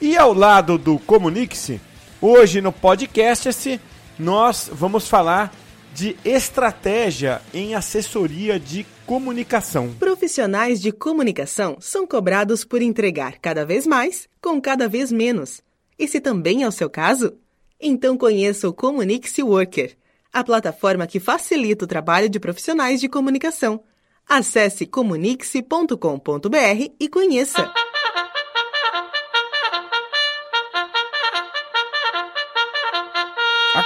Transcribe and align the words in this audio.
e 0.00 0.16
ao 0.16 0.34
lado 0.34 0.76
do 0.76 0.98
Comunix, 0.98 1.72
hoje 2.20 2.60
no 2.60 2.72
podcast 2.72 3.48
esse, 3.48 3.80
nós 4.18 4.70
vamos 4.72 5.08
falar 5.08 5.54
de 5.94 6.16
estratégia 6.24 7.40
em 7.54 7.74
assessoria 7.74 8.60
de 8.60 8.84
comunicação. 9.06 9.94
Profissionais 9.98 10.80
de 10.80 10.92
comunicação 10.92 11.78
são 11.80 12.06
cobrados 12.06 12.64
por 12.64 12.82
entregar 12.82 13.38
cada 13.38 13.64
vez 13.64 13.86
mais 13.86 14.28
com 14.42 14.60
cada 14.60 14.88
vez 14.88 15.10
menos. 15.10 15.62
E 15.98 16.06
se 16.06 16.20
também 16.20 16.62
é 16.62 16.68
o 16.68 16.72
seu 16.72 16.90
caso? 16.90 17.34
Então 17.80 18.18
conheça 18.18 18.68
o 18.68 18.74
Comunix 18.74 19.38
Worker, 19.38 19.96
a 20.32 20.44
plataforma 20.44 21.06
que 21.06 21.18
facilita 21.18 21.86
o 21.86 21.88
trabalho 21.88 22.28
de 22.28 22.38
profissionais 22.38 23.00
de 23.00 23.08
comunicação. 23.08 23.82
Acesse 24.28 24.84
comunix.com.br 24.84 26.92
e 27.00 27.08
conheça. 27.08 27.72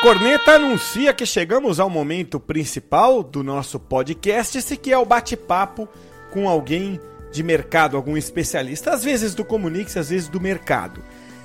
Corneta 0.01 0.53
anuncia 0.53 1.13
que 1.13 1.27
chegamos 1.27 1.79
ao 1.79 1.91
momento 1.91 2.41
principal 2.41 3.23
do 3.23 3.45
nosso 3.45 3.79
podcast, 3.79 4.57
esse 4.57 4.75
que 4.75 4.91
é 4.91 4.97
o 4.97 5.05
bate-papo 5.05 5.87
com 6.31 6.49
alguém 6.49 6.99
de 7.31 7.43
mercado, 7.43 7.99
algum 7.99 8.17
especialista, 8.17 8.93
às 8.93 9.05
vezes 9.05 9.35
do 9.35 9.45
Comunix, 9.45 9.99
às 9.99 10.09
vezes 10.09 10.27
do 10.27 10.41
mercado. 10.41 11.03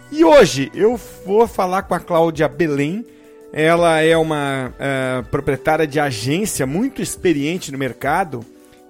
E 0.09 0.23
hoje 0.23 0.71
eu 0.73 0.97
vou 1.25 1.45
falar 1.47 1.81
com 1.83 1.95
a 1.95 1.99
Cláudia 1.99 2.47
Belém. 2.47 3.05
Ela 3.51 3.99
é 4.01 4.15
uma 4.15 4.73
uh, 4.73 5.25
proprietária 5.25 5.85
de 5.85 5.99
agência 5.99 6.65
muito 6.65 7.01
experiente 7.01 7.73
no 7.73 7.77
mercado. 7.77 8.45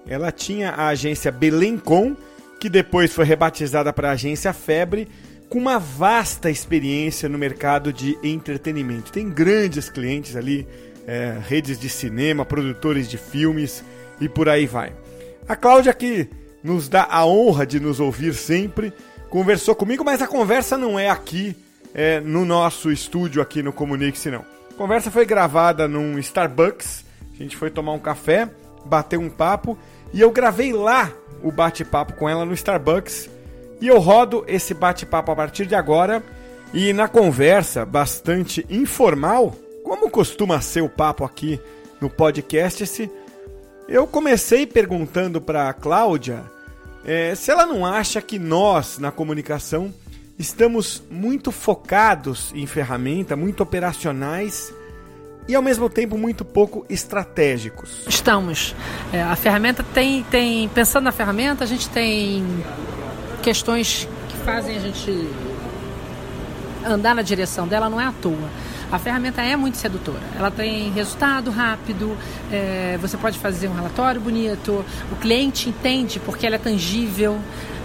Ela 0.06 0.30
tinha 0.30 0.70
a 0.70 0.88
agência 0.88 1.32
Belemcom, 1.32 2.16
que 2.60 2.68
depois 2.68 3.12
foi 3.12 3.24
rebatizada 3.24 3.92
para 3.92 4.10
a 4.10 4.12
agência 4.12 4.52
Febre 4.52 5.08
com 5.48 5.58
uma 5.58 5.78
vasta 5.78 6.50
experiência 6.50 7.28
no 7.28 7.38
mercado 7.38 7.92
de 7.92 8.18
entretenimento. 8.22 9.12
Tem 9.12 9.28
grandes 9.28 9.88
clientes 9.88 10.36
ali, 10.36 10.66
é, 11.06 11.38
redes 11.46 11.78
de 11.78 11.88
cinema, 11.88 12.44
produtores 12.44 13.08
de 13.08 13.16
filmes 13.16 13.84
e 14.20 14.28
por 14.28 14.48
aí 14.48 14.66
vai. 14.66 14.92
A 15.48 15.54
Cláudia, 15.54 15.94
que 15.94 16.28
nos 16.62 16.88
dá 16.88 17.06
a 17.08 17.24
honra 17.24 17.64
de 17.64 17.78
nos 17.78 18.00
ouvir 18.00 18.34
sempre, 18.34 18.92
conversou 19.30 19.74
comigo, 19.74 20.04
mas 20.04 20.20
a 20.20 20.26
conversa 20.26 20.76
não 20.76 20.98
é 20.98 21.08
aqui 21.08 21.56
é, 21.94 22.20
no 22.20 22.44
nosso 22.44 22.90
estúdio 22.90 23.40
aqui 23.40 23.62
no 23.62 23.72
Comunique-se 23.72 24.30
não. 24.30 24.44
A 24.70 24.74
conversa 24.74 25.10
foi 25.10 25.24
gravada 25.24 25.86
num 25.86 26.18
Starbucks, 26.18 27.04
a 27.32 27.42
gente 27.42 27.56
foi 27.56 27.70
tomar 27.70 27.92
um 27.92 27.98
café, 27.98 28.50
bateu 28.84 29.20
um 29.20 29.30
papo 29.30 29.78
e 30.12 30.20
eu 30.20 30.30
gravei 30.30 30.72
lá 30.72 31.12
o 31.42 31.52
bate-papo 31.52 32.14
com 32.14 32.28
ela 32.28 32.44
no 32.44 32.52
Starbucks 32.52 33.30
e 33.80 33.88
eu 33.88 33.98
rodo 33.98 34.44
esse 34.46 34.74
bate-papo 34.74 35.30
a 35.30 35.36
partir 35.36 35.66
de 35.66 35.74
agora 35.74 36.22
e 36.72 36.92
na 36.92 37.08
conversa 37.08 37.84
bastante 37.84 38.66
informal, 38.68 39.54
como 39.84 40.10
costuma 40.10 40.60
ser 40.60 40.82
o 40.82 40.88
papo 40.88 41.24
aqui 41.24 41.60
no 42.00 42.10
podcast, 42.10 43.10
eu 43.88 44.06
comecei 44.06 44.66
perguntando 44.66 45.40
para 45.40 45.68
a 45.68 45.72
Cláudia 45.72 46.44
é, 47.04 47.36
se 47.36 47.52
ela 47.52 47.64
não 47.64 47.86
acha 47.86 48.20
que 48.20 48.36
nós, 48.36 48.98
na 48.98 49.12
comunicação, 49.12 49.94
estamos 50.36 51.02
muito 51.08 51.52
focados 51.52 52.52
em 52.52 52.66
ferramenta, 52.66 53.36
muito 53.36 53.62
operacionais 53.62 54.74
e 55.46 55.54
ao 55.54 55.62
mesmo 55.62 55.88
tempo 55.88 56.18
muito 56.18 56.44
pouco 56.44 56.84
estratégicos. 56.90 58.04
Estamos. 58.08 58.74
É, 59.12 59.22
a 59.22 59.36
ferramenta 59.36 59.84
tem, 59.94 60.24
tem. 60.24 60.68
Pensando 60.70 61.04
na 61.04 61.12
ferramenta, 61.12 61.62
a 61.62 61.66
gente 61.66 61.88
tem 61.88 62.44
questões 63.42 64.08
que 64.28 64.36
fazem 64.38 64.76
a 64.76 64.80
gente 64.80 65.28
andar 66.84 67.14
na 67.14 67.22
direção 67.22 67.66
dela 67.66 67.90
não 67.90 68.00
é 68.00 68.06
à 68.06 68.12
toa. 68.12 68.48
A 68.90 68.98
ferramenta 69.00 69.42
é 69.42 69.56
muito 69.56 69.76
sedutora. 69.76 70.20
Ela 70.38 70.50
tem 70.50 70.92
resultado 70.92 71.50
rápido, 71.50 72.16
é, 72.52 72.96
você 73.00 73.16
pode 73.16 73.36
fazer 73.36 73.66
um 73.66 73.74
relatório 73.74 74.20
bonito, 74.20 74.84
o 75.10 75.16
cliente 75.16 75.68
entende 75.68 76.20
porque 76.20 76.46
ela 76.46 76.54
é 76.54 76.58
tangível. 76.58 77.38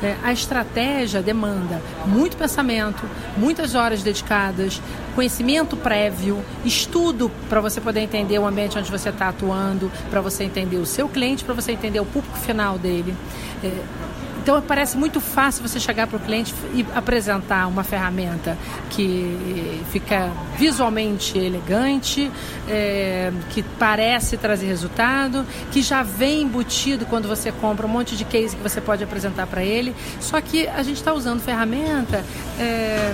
É, 0.03 0.15
a 0.23 0.31
estratégia 0.31 1.21
demanda 1.21 1.81
muito 2.07 2.35
pensamento, 2.37 3.03
muitas 3.37 3.75
horas 3.75 4.01
dedicadas, 4.01 4.81
conhecimento 5.15 5.75
prévio, 5.77 6.43
estudo 6.65 7.31
para 7.49 7.61
você 7.61 7.79
poder 7.79 7.99
entender 8.01 8.39
o 8.39 8.47
ambiente 8.47 8.77
onde 8.77 8.89
você 8.89 9.09
está 9.09 9.29
atuando, 9.29 9.91
para 10.09 10.21
você 10.21 10.43
entender 10.43 10.77
o 10.77 10.85
seu 10.85 11.07
cliente, 11.07 11.43
para 11.43 11.53
você 11.53 11.71
entender 11.71 11.99
o 11.99 12.05
público 12.05 12.37
final 12.37 12.79
dele. 12.79 13.15
É, 13.63 13.71
então 14.41 14.61
parece 14.61 14.97
muito 14.97 15.21
fácil 15.21 15.67
você 15.67 15.79
chegar 15.79 16.07
para 16.07 16.17
o 16.17 16.19
cliente 16.19 16.53
e 16.73 16.85
apresentar 16.95 17.67
uma 17.67 17.83
ferramenta 17.83 18.57
que 18.89 19.81
fica 19.91 20.31
visualmente 20.57 21.37
elegante, 21.37 22.31
é, 22.67 23.31
que 23.51 23.63
parece 23.63 24.37
trazer 24.37 24.67
resultado, 24.67 25.45
que 25.71 25.81
já 25.81 26.03
vem 26.03 26.41
embutido 26.41 27.05
quando 27.05 27.27
você 27.27 27.51
compra 27.51 27.85
um 27.85 27.89
monte 27.89 28.15
de 28.15 28.25
case 28.25 28.55
que 28.55 28.63
você 28.63 28.81
pode 28.81 29.03
apresentar 29.03 29.47
para 29.47 29.63
ele. 29.63 29.95
Só 30.19 30.39
que 30.41 30.67
a 30.67 30.83
gente 30.83 30.97
está 30.97 31.13
usando 31.13 31.41
ferramenta, 31.41 32.23
é, 32.59 33.13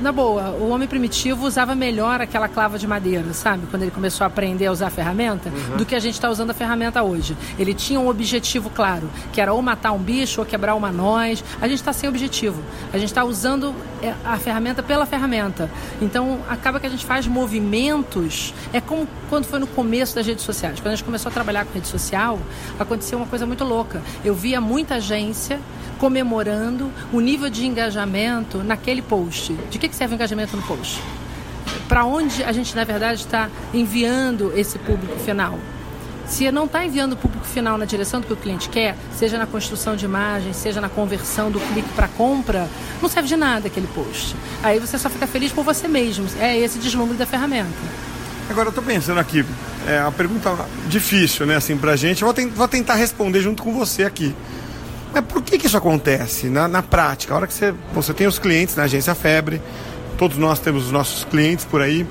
na 0.00 0.12
boa, 0.12 0.50
o 0.50 0.68
homem 0.70 0.88
primitivo 0.88 1.46
usava 1.46 1.74
melhor 1.74 2.20
aquela 2.20 2.48
clava 2.48 2.78
de 2.78 2.86
madeira, 2.86 3.32
sabe? 3.32 3.66
Quando 3.70 3.82
ele 3.82 3.90
começou 3.90 4.24
a 4.24 4.28
aprender 4.28 4.66
a 4.66 4.72
usar 4.72 4.88
a 4.88 4.90
ferramenta, 4.90 5.48
uhum. 5.48 5.76
do 5.76 5.86
que 5.86 5.94
a 5.94 6.00
gente 6.00 6.14
está 6.14 6.30
usando 6.30 6.50
a 6.50 6.54
ferramenta 6.54 7.02
hoje. 7.02 7.36
Ele 7.58 7.74
tinha 7.74 7.98
um 7.98 8.08
objetivo 8.08 8.70
claro, 8.70 9.10
que 9.32 9.40
era 9.40 9.52
ou 9.52 9.60
matar 9.60 9.92
um 9.92 9.98
bicho 9.98 10.40
ou 10.40 10.46
quebrar 10.46 10.67
quebrar 10.68 10.74
uma 10.74 10.92
nós. 10.92 11.42
A 11.60 11.68
gente 11.68 11.78
está 11.78 11.92
sem 11.92 12.08
objetivo. 12.08 12.62
A 12.92 12.98
gente 12.98 13.08
está 13.08 13.24
usando 13.24 13.74
é, 14.02 14.12
a 14.24 14.36
ferramenta 14.36 14.82
pela 14.82 15.06
ferramenta. 15.06 15.70
Então, 16.00 16.40
acaba 16.48 16.78
que 16.78 16.86
a 16.86 16.90
gente 16.90 17.04
faz 17.06 17.26
movimentos. 17.26 18.52
É 18.72 18.80
como 18.80 19.08
quando 19.30 19.46
foi 19.46 19.58
no 19.58 19.66
começo 19.66 20.14
das 20.14 20.26
redes 20.26 20.44
sociais. 20.44 20.78
Quando 20.80 20.88
a 20.88 20.96
gente 20.96 21.04
começou 21.04 21.30
a 21.30 21.32
trabalhar 21.32 21.64
com 21.64 21.72
rede 21.72 21.88
social, 21.88 22.38
aconteceu 22.78 23.18
uma 23.18 23.26
coisa 23.26 23.46
muito 23.46 23.64
louca. 23.64 24.02
Eu 24.24 24.34
via 24.34 24.60
muita 24.60 24.96
agência 24.96 25.58
comemorando 25.98 26.92
o 27.12 27.20
nível 27.20 27.48
de 27.48 27.66
engajamento 27.66 28.58
naquele 28.58 29.02
post. 29.02 29.52
De 29.70 29.78
que, 29.78 29.88
que 29.88 29.96
serve 29.96 30.14
o 30.14 30.16
engajamento 30.16 30.56
no 30.56 30.62
post? 30.62 31.00
Para 31.88 32.04
onde 32.04 32.44
a 32.44 32.52
gente, 32.52 32.76
na 32.76 32.84
verdade, 32.84 33.20
está 33.20 33.48
enviando 33.72 34.52
esse 34.56 34.78
público 34.78 35.18
final? 35.20 35.58
Se 36.28 36.50
não 36.52 36.66
está 36.66 36.84
enviando 36.84 37.14
o 37.14 37.16
público 37.16 37.44
final 37.46 37.78
na 37.78 37.86
direção 37.86 38.20
do 38.20 38.26
que 38.26 38.32
o 38.32 38.36
cliente 38.36 38.68
quer, 38.68 38.94
seja 39.16 39.38
na 39.38 39.46
construção 39.46 39.96
de 39.96 40.04
imagem, 40.04 40.52
seja 40.52 40.80
na 40.80 40.88
conversão 40.88 41.50
do 41.50 41.58
clique 41.58 41.88
para 41.94 42.06
compra, 42.06 42.68
não 43.00 43.08
serve 43.08 43.28
de 43.28 43.36
nada 43.36 43.66
aquele 43.66 43.86
post. 43.88 44.36
Aí 44.62 44.78
você 44.78 44.98
só 44.98 45.08
fica 45.08 45.26
feliz 45.26 45.50
por 45.50 45.64
você 45.64 45.88
mesmo. 45.88 46.26
É 46.38 46.56
esse 46.58 46.78
deslumbre 46.78 47.16
da 47.16 47.24
ferramenta. 47.24 47.72
Agora 48.50 48.66
eu 48.66 48.70
estou 48.70 48.84
pensando 48.84 49.18
aqui, 49.18 49.44
é 49.86 50.00
uma 50.00 50.12
pergunta 50.12 50.54
difícil, 50.86 51.46
né, 51.46 51.56
assim, 51.56 51.76
pra 51.76 51.96
gente. 51.96 52.22
Vou, 52.22 52.34
vou 52.54 52.68
tentar 52.68 52.94
responder 52.94 53.40
junto 53.40 53.62
com 53.62 53.72
você 53.72 54.04
aqui. 54.04 54.34
Mas 55.12 55.24
por 55.24 55.42
que, 55.42 55.58
que 55.58 55.66
isso 55.66 55.76
acontece 55.76 56.48
na, 56.48 56.68
na 56.68 56.82
prática? 56.82 57.32
A 57.32 57.36
hora 57.38 57.46
que 57.46 57.54
você, 57.54 57.74
você 57.92 58.12
tem 58.12 58.26
os 58.26 58.38
clientes 58.38 58.76
na 58.76 58.84
agência 58.84 59.14
Febre, 59.14 59.62
todos 60.18 60.36
nós 60.36 60.58
temos 60.58 60.86
os 60.86 60.92
nossos 60.92 61.24
clientes 61.24 61.64
por 61.64 61.80
aí. 61.80 62.06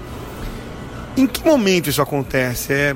Em 1.16 1.26
que 1.26 1.46
momento 1.46 1.90
isso 1.90 2.02
acontece? 2.02 2.74
É 2.74 2.96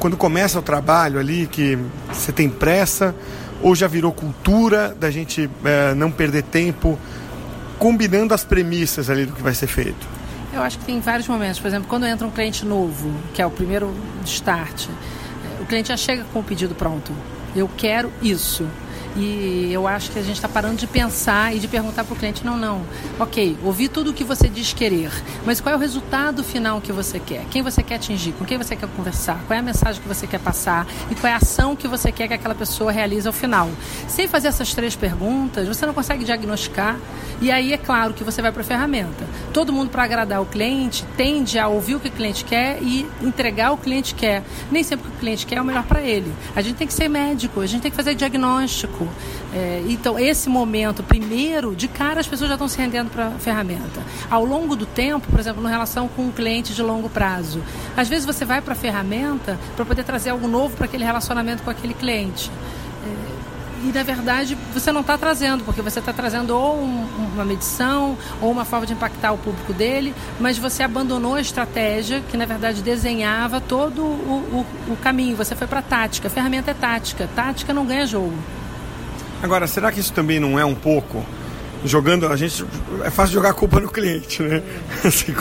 quando 0.00 0.16
começa 0.16 0.58
o 0.58 0.62
trabalho 0.62 1.20
ali, 1.20 1.46
que 1.46 1.78
você 2.10 2.32
tem 2.32 2.48
pressa, 2.48 3.14
ou 3.62 3.76
já 3.76 3.86
virou 3.86 4.10
cultura 4.12 4.96
da 4.98 5.10
gente 5.10 5.48
é, 5.62 5.94
não 5.94 6.10
perder 6.10 6.42
tempo, 6.44 6.98
combinando 7.78 8.32
as 8.32 8.42
premissas 8.42 9.10
ali 9.10 9.26
do 9.26 9.32
que 9.32 9.42
vai 9.42 9.54
ser 9.54 9.66
feito? 9.66 10.08
Eu 10.52 10.62
acho 10.62 10.78
que 10.78 10.86
tem 10.86 10.98
vários 11.00 11.28
momentos. 11.28 11.60
Por 11.60 11.68
exemplo, 11.68 11.86
quando 11.86 12.06
entra 12.06 12.26
um 12.26 12.30
cliente 12.30 12.64
novo, 12.64 13.12
que 13.34 13.42
é 13.42 13.46
o 13.46 13.50
primeiro 13.50 13.94
start, 14.24 14.86
o 15.60 15.66
cliente 15.66 15.88
já 15.88 15.96
chega 15.96 16.24
com 16.32 16.40
o 16.40 16.42
pedido 16.42 16.74
pronto. 16.74 17.12
Eu 17.54 17.68
quero 17.76 18.10
isso. 18.22 18.66
E 19.16 19.70
eu 19.72 19.88
acho 19.88 20.10
que 20.10 20.18
a 20.18 20.22
gente 20.22 20.36
está 20.36 20.48
parando 20.48 20.76
de 20.76 20.86
pensar 20.86 21.54
e 21.54 21.58
de 21.58 21.66
perguntar 21.66 22.04
para 22.04 22.14
o 22.14 22.16
cliente: 22.16 22.44
não, 22.44 22.56
não, 22.56 22.82
ok, 23.18 23.56
ouvi 23.64 23.88
tudo 23.88 24.10
o 24.10 24.14
que 24.14 24.24
você 24.24 24.48
diz 24.48 24.72
querer, 24.72 25.10
mas 25.44 25.60
qual 25.60 25.74
é 25.74 25.76
o 25.76 25.80
resultado 25.80 26.44
final 26.44 26.80
que 26.80 26.92
você 26.92 27.18
quer? 27.18 27.44
Quem 27.50 27.62
você 27.62 27.82
quer 27.82 27.96
atingir? 27.96 28.32
Com 28.32 28.44
quem 28.44 28.56
você 28.58 28.76
quer 28.76 28.88
conversar? 28.88 29.42
Qual 29.46 29.56
é 29.56 29.60
a 29.60 29.62
mensagem 29.62 30.00
que 30.00 30.08
você 30.08 30.26
quer 30.26 30.40
passar? 30.40 30.86
E 31.10 31.14
qual 31.14 31.30
é 31.30 31.34
a 31.34 31.38
ação 31.38 31.74
que 31.74 31.88
você 31.88 32.12
quer 32.12 32.28
que 32.28 32.34
aquela 32.34 32.54
pessoa 32.54 32.92
realize 32.92 33.26
ao 33.26 33.32
final? 33.32 33.68
Sem 34.08 34.28
fazer 34.28 34.48
essas 34.48 34.72
três 34.74 34.94
perguntas, 34.94 35.66
você 35.66 35.84
não 35.86 35.94
consegue 35.94 36.24
diagnosticar. 36.24 36.96
E 37.40 37.50
aí 37.50 37.72
é 37.72 37.78
claro 37.78 38.12
que 38.12 38.22
você 38.22 38.42
vai 38.42 38.52
para 38.52 38.60
a 38.60 38.64
ferramenta. 38.64 39.24
Todo 39.52 39.72
mundo, 39.72 39.90
para 39.90 40.04
agradar 40.04 40.42
o 40.42 40.46
cliente, 40.46 41.04
tende 41.16 41.58
a 41.58 41.68
ouvir 41.68 41.94
o 41.94 42.00
que 42.00 42.08
o 42.08 42.12
cliente 42.12 42.44
quer 42.44 42.82
e 42.82 43.08
entregar 43.22 43.72
o 43.72 43.78
cliente 43.78 44.14
quer. 44.14 44.42
Nem 44.70 44.82
sempre 44.82 45.08
o 45.08 45.10
que 45.10 45.16
o 45.16 45.20
cliente 45.20 45.46
quer 45.46 45.56
é 45.56 45.62
o 45.62 45.64
melhor 45.64 45.84
para 45.84 46.02
ele. 46.02 46.30
A 46.54 46.60
gente 46.60 46.76
tem 46.76 46.86
que 46.86 46.92
ser 46.92 47.08
médico, 47.08 47.60
a 47.60 47.66
gente 47.66 47.80
tem 47.82 47.90
que 47.90 47.96
fazer 47.96 48.14
diagnóstico. 48.14 48.99
É, 49.52 49.82
então, 49.88 50.18
esse 50.18 50.48
momento, 50.48 51.02
primeiro, 51.02 51.74
de 51.74 51.88
cara 51.88 52.20
as 52.20 52.26
pessoas 52.26 52.48
já 52.48 52.54
estão 52.54 52.68
se 52.68 52.78
rendendo 52.78 53.10
para 53.10 53.28
a 53.28 53.30
ferramenta. 53.32 54.00
Ao 54.30 54.44
longo 54.44 54.76
do 54.76 54.86
tempo, 54.86 55.26
por 55.28 55.40
exemplo, 55.40 55.62
na 55.62 55.68
relação 55.68 56.08
com 56.08 56.22
um 56.22 56.30
cliente 56.30 56.74
de 56.74 56.82
longo 56.82 57.08
prazo, 57.08 57.60
às 57.96 58.08
vezes 58.08 58.24
você 58.24 58.44
vai 58.44 58.60
para 58.60 58.72
a 58.72 58.76
ferramenta 58.76 59.58
para 59.76 59.84
poder 59.84 60.04
trazer 60.04 60.30
algo 60.30 60.46
novo 60.46 60.76
para 60.76 60.86
aquele 60.86 61.04
relacionamento 61.04 61.62
com 61.62 61.70
aquele 61.70 61.94
cliente. 61.94 62.50
É, 63.04 63.30
e 63.82 63.92
na 63.92 64.02
verdade 64.02 64.56
você 64.74 64.92
não 64.92 65.00
está 65.00 65.16
trazendo, 65.16 65.64
porque 65.64 65.80
você 65.80 66.00
está 66.00 66.12
trazendo 66.12 66.54
ou 66.54 66.76
um, 66.78 67.06
uma 67.34 67.44
medição 67.44 68.16
ou 68.40 68.50
uma 68.50 68.64
forma 68.64 68.86
de 68.86 68.92
impactar 68.92 69.32
o 69.32 69.38
público 69.38 69.72
dele, 69.72 70.14
mas 70.38 70.58
você 70.58 70.82
abandonou 70.82 71.34
a 71.34 71.40
estratégia 71.40 72.22
que 72.30 72.36
na 72.36 72.44
verdade 72.44 72.82
desenhava 72.82 73.60
todo 73.60 74.02
o, 74.02 74.66
o, 74.88 74.92
o 74.92 74.96
caminho. 74.96 75.36
Você 75.36 75.56
foi 75.56 75.66
para 75.66 75.78
a 75.78 75.82
tática. 75.82 76.28
Ferramenta 76.28 76.70
é 76.70 76.74
tática. 76.74 77.28
Tática 77.34 77.72
não 77.72 77.86
ganha 77.86 78.06
jogo. 78.06 78.36
Agora, 79.42 79.66
será 79.66 79.90
que 79.90 80.00
isso 80.00 80.12
também 80.12 80.38
não 80.38 80.58
é 80.58 80.64
um 80.64 80.74
pouco 80.74 81.24
jogando 81.84 82.26
a 82.28 82.36
gente 82.36 82.64
é 83.04 83.10
fácil 83.10 83.34
jogar 83.34 83.50
a 83.50 83.54
culpa 83.54 83.80
no 83.80 83.88
cliente, 83.88 84.42
né? 84.42 84.62
Assim, 85.04 85.34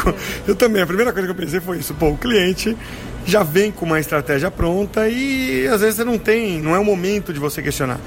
eu 0.48 0.56
também 0.56 0.82
a 0.82 0.88
primeira 0.88 1.12
coisa 1.12 1.28
que 1.28 1.32
eu 1.32 1.36
pensei 1.36 1.60
foi 1.60 1.80
isso, 1.80 1.94
pô, 1.94 2.10
o 2.10 2.18
cliente 2.18 2.78
já 3.26 3.44
vem 3.44 3.72
com 3.72 3.86
uma 3.86 4.00
estratégia 4.00 4.50
pronta 4.50 5.08
e 5.08 5.68
às 5.68 5.82
vezes 5.82 5.98
você 5.98 6.04
não 6.04 6.18
tem, 6.18 6.62
não 6.62 6.76
é 6.76 6.80
o 6.80 6.86
momento 6.86 7.34
de 7.34 7.40
você 7.40 7.62
questionar. 7.62 8.00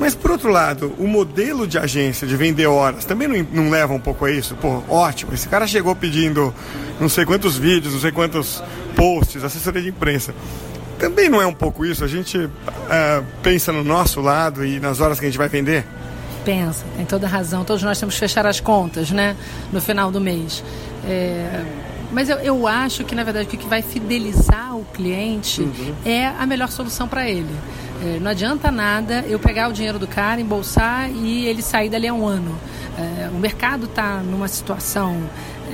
Mas 0.00 0.14
por 0.14 0.30
outro 0.30 0.50
lado, 0.50 0.94
o 0.98 1.08
modelo 1.08 1.66
de 1.66 1.76
agência 1.76 2.26
de 2.26 2.36
vender 2.36 2.66
horas 2.66 3.04
também 3.04 3.26
não, 3.26 3.64
não 3.64 3.70
leva 3.70 3.92
um 3.92 3.98
pouco 3.98 4.24
a 4.24 4.30
isso? 4.30 4.54
Pô, 4.56 4.82
ótimo, 4.88 5.34
esse 5.34 5.48
cara 5.48 5.66
chegou 5.66 5.94
pedindo 5.94 6.54
não 7.00 7.08
sei 7.08 7.24
quantos 7.24 7.56
vídeos, 7.56 7.94
não 7.94 8.00
sei 8.00 8.12
quantos 8.12 8.62
posts, 8.94 9.42
assessoria 9.42 9.82
de 9.82 9.88
imprensa. 9.88 10.34
Também 10.98 11.28
não 11.28 11.40
é 11.40 11.46
um 11.46 11.54
pouco 11.54 11.84
isso? 11.86 12.04
A 12.04 12.08
gente 12.08 12.36
uh, 12.38 12.50
pensa 13.42 13.72
no 13.72 13.84
nosso 13.84 14.20
lado 14.20 14.64
e 14.64 14.80
nas 14.80 15.00
horas 15.00 15.18
que 15.18 15.26
a 15.26 15.28
gente 15.28 15.38
vai 15.38 15.48
vender? 15.48 15.84
Pensa, 16.44 16.84
tem 16.96 17.04
toda 17.06 17.26
razão. 17.26 17.64
Todos 17.64 17.82
nós 17.82 17.98
temos 17.98 18.14
que 18.14 18.20
fechar 18.20 18.46
as 18.46 18.60
contas, 18.60 19.10
né? 19.10 19.36
No 19.72 19.80
final 19.80 20.10
do 20.10 20.20
mês. 20.20 20.62
É... 21.04 21.64
Mas 22.10 22.28
eu, 22.28 22.38
eu 22.38 22.66
acho 22.66 23.04
que, 23.04 23.14
na 23.14 23.22
verdade, 23.22 23.46
o 23.46 23.50
que 23.50 23.66
vai 23.66 23.82
fidelizar 23.82 24.74
o 24.74 24.84
cliente 24.94 25.60
uhum. 25.60 25.94
é 26.06 26.26
a 26.26 26.46
melhor 26.46 26.68
solução 26.70 27.06
para 27.06 27.28
ele. 27.28 27.54
É, 28.02 28.18
não 28.20 28.30
adianta 28.30 28.70
nada 28.70 29.24
eu 29.28 29.38
pegar 29.38 29.68
o 29.68 29.72
dinheiro 29.72 29.98
do 29.98 30.06
cara, 30.06 30.40
embolsar 30.40 31.10
e 31.10 31.46
ele 31.46 31.60
sair 31.62 31.90
dali 31.90 32.06
a 32.06 32.14
um 32.14 32.26
ano. 32.26 32.56
É, 32.96 33.28
o 33.28 33.38
mercado 33.38 33.84
está 33.84 34.22
numa 34.22 34.48
situação 34.48 35.20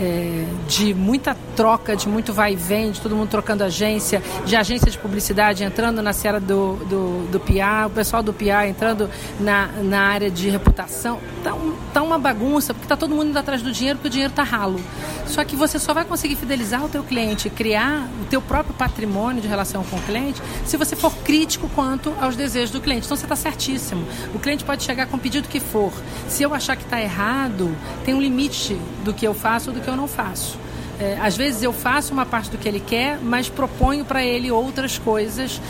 é, 0.00 0.44
de 0.68 0.94
muita 0.94 1.36
troca, 1.56 1.96
de 1.96 2.08
muito 2.08 2.32
vai 2.32 2.52
e 2.52 2.56
vem, 2.56 2.90
de 2.90 3.00
todo 3.00 3.14
mundo 3.14 3.28
trocando 3.28 3.64
agência, 3.64 4.22
de 4.44 4.56
agência 4.56 4.90
de 4.90 4.98
publicidade 4.98 5.62
entrando 5.64 6.02
na 6.02 6.12
seara 6.12 6.40
do, 6.40 6.76
do, 6.86 7.30
do 7.30 7.44
o 7.86 7.90
pessoal 7.90 8.22
do 8.22 8.32
PR 8.32 8.66
entrando 8.68 9.08
na, 9.38 9.68
na 9.82 10.00
área 10.00 10.30
de 10.30 10.48
reputação. 10.50 11.20
Tá, 11.42 11.54
um, 11.54 11.74
tá 11.92 12.02
uma 12.02 12.18
bagunça, 12.18 12.74
porque 12.74 12.88
tá 12.88 12.96
todo 12.96 13.14
mundo 13.14 13.28
indo 13.28 13.38
atrás 13.38 13.62
do 13.62 13.70
dinheiro, 13.70 13.98
porque 13.98 14.08
o 14.08 14.10
dinheiro 14.10 14.32
tá 14.32 14.42
ralo. 14.42 14.80
Só 15.26 15.44
que 15.44 15.54
você 15.54 15.78
só 15.78 15.94
vai 15.94 16.04
conseguir 16.04 16.36
fidelizar 16.36 16.84
o 16.84 16.88
teu 16.88 17.02
cliente, 17.02 17.48
criar 17.48 18.08
o 18.22 18.24
teu 18.24 18.42
próprio 18.42 18.74
patrimônio 18.74 19.40
de 19.40 19.48
relação 19.48 19.84
com 19.84 19.96
o 19.96 20.02
cliente, 20.02 20.42
se 20.64 20.76
você 20.76 20.96
for 20.96 21.14
crítico 21.18 21.68
quanto 21.74 22.14
aos 22.20 22.36
desejos 22.36 22.70
do 22.70 22.80
cliente. 22.80 23.06
Então 23.06 23.16
você 23.16 23.24
está 23.24 23.36
certíssimo. 23.36 24.06
O 24.34 24.38
cliente 24.38 24.64
pode 24.64 24.82
chegar 24.82 25.06
com 25.06 25.16
o 25.16 25.20
pedido 25.20 25.48
que 25.48 25.60
for. 25.60 25.92
Se 26.28 26.42
eu 26.42 26.54
achar 26.54 26.76
que 26.76 26.84
está 26.84 27.00
errado, 27.00 27.74
tem 28.04 28.14
um 28.14 28.20
limite 28.20 28.78
do 29.04 29.12
que 29.12 29.26
eu 29.26 29.34
faço 29.34 29.70
do 29.70 29.80
que 29.84 29.90
eu 29.90 29.96
não 29.96 30.08
faço. 30.08 30.58
É, 30.98 31.18
às 31.20 31.36
vezes 31.36 31.62
eu 31.62 31.72
faço 31.72 32.12
uma 32.12 32.24
parte 32.24 32.50
do 32.50 32.58
que 32.58 32.68
ele 32.68 32.80
quer, 32.80 33.18
mas 33.20 33.48
proponho 33.48 34.04
para 34.04 34.24
ele 34.24 34.50
outras 34.50 34.98
coisas 34.98 35.60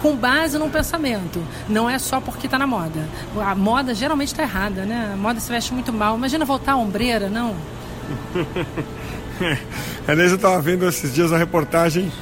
com 0.00 0.14
base 0.14 0.58
num 0.58 0.68
pensamento. 0.68 1.42
Não 1.68 1.88
é 1.88 1.98
só 1.98 2.20
porque 2.20 2.46
está 2.46 2.58
na 2.58 2.66
moda. 2.66 3.08
A 3.40 3.54
moda 3.54 3.94
geralmente 3.94 4.28
está 4.28 4.42
errada, 4.42 4.84
né? 4.84 5.10
A 5.14 5.16
moda 5.16 5.40
se 5.40 5.50
veste 5.50 5.72
muito 5.72 5.92
mal. 5.92 6.16
Imagina 6.16 6.44
voltar 6.44 6.72
a 6.72 6.76
ombreira, 6.76 7.28
não? 7.28 7.56
Aliás, 10.06 10.30
eu 10.30 10.36
estava 10.36 10.60
vendo 10.60 10.86
esses 10.86 11.14
dias 11.14 11.32
a 11.32 11.38
reportagem 11.38 12.12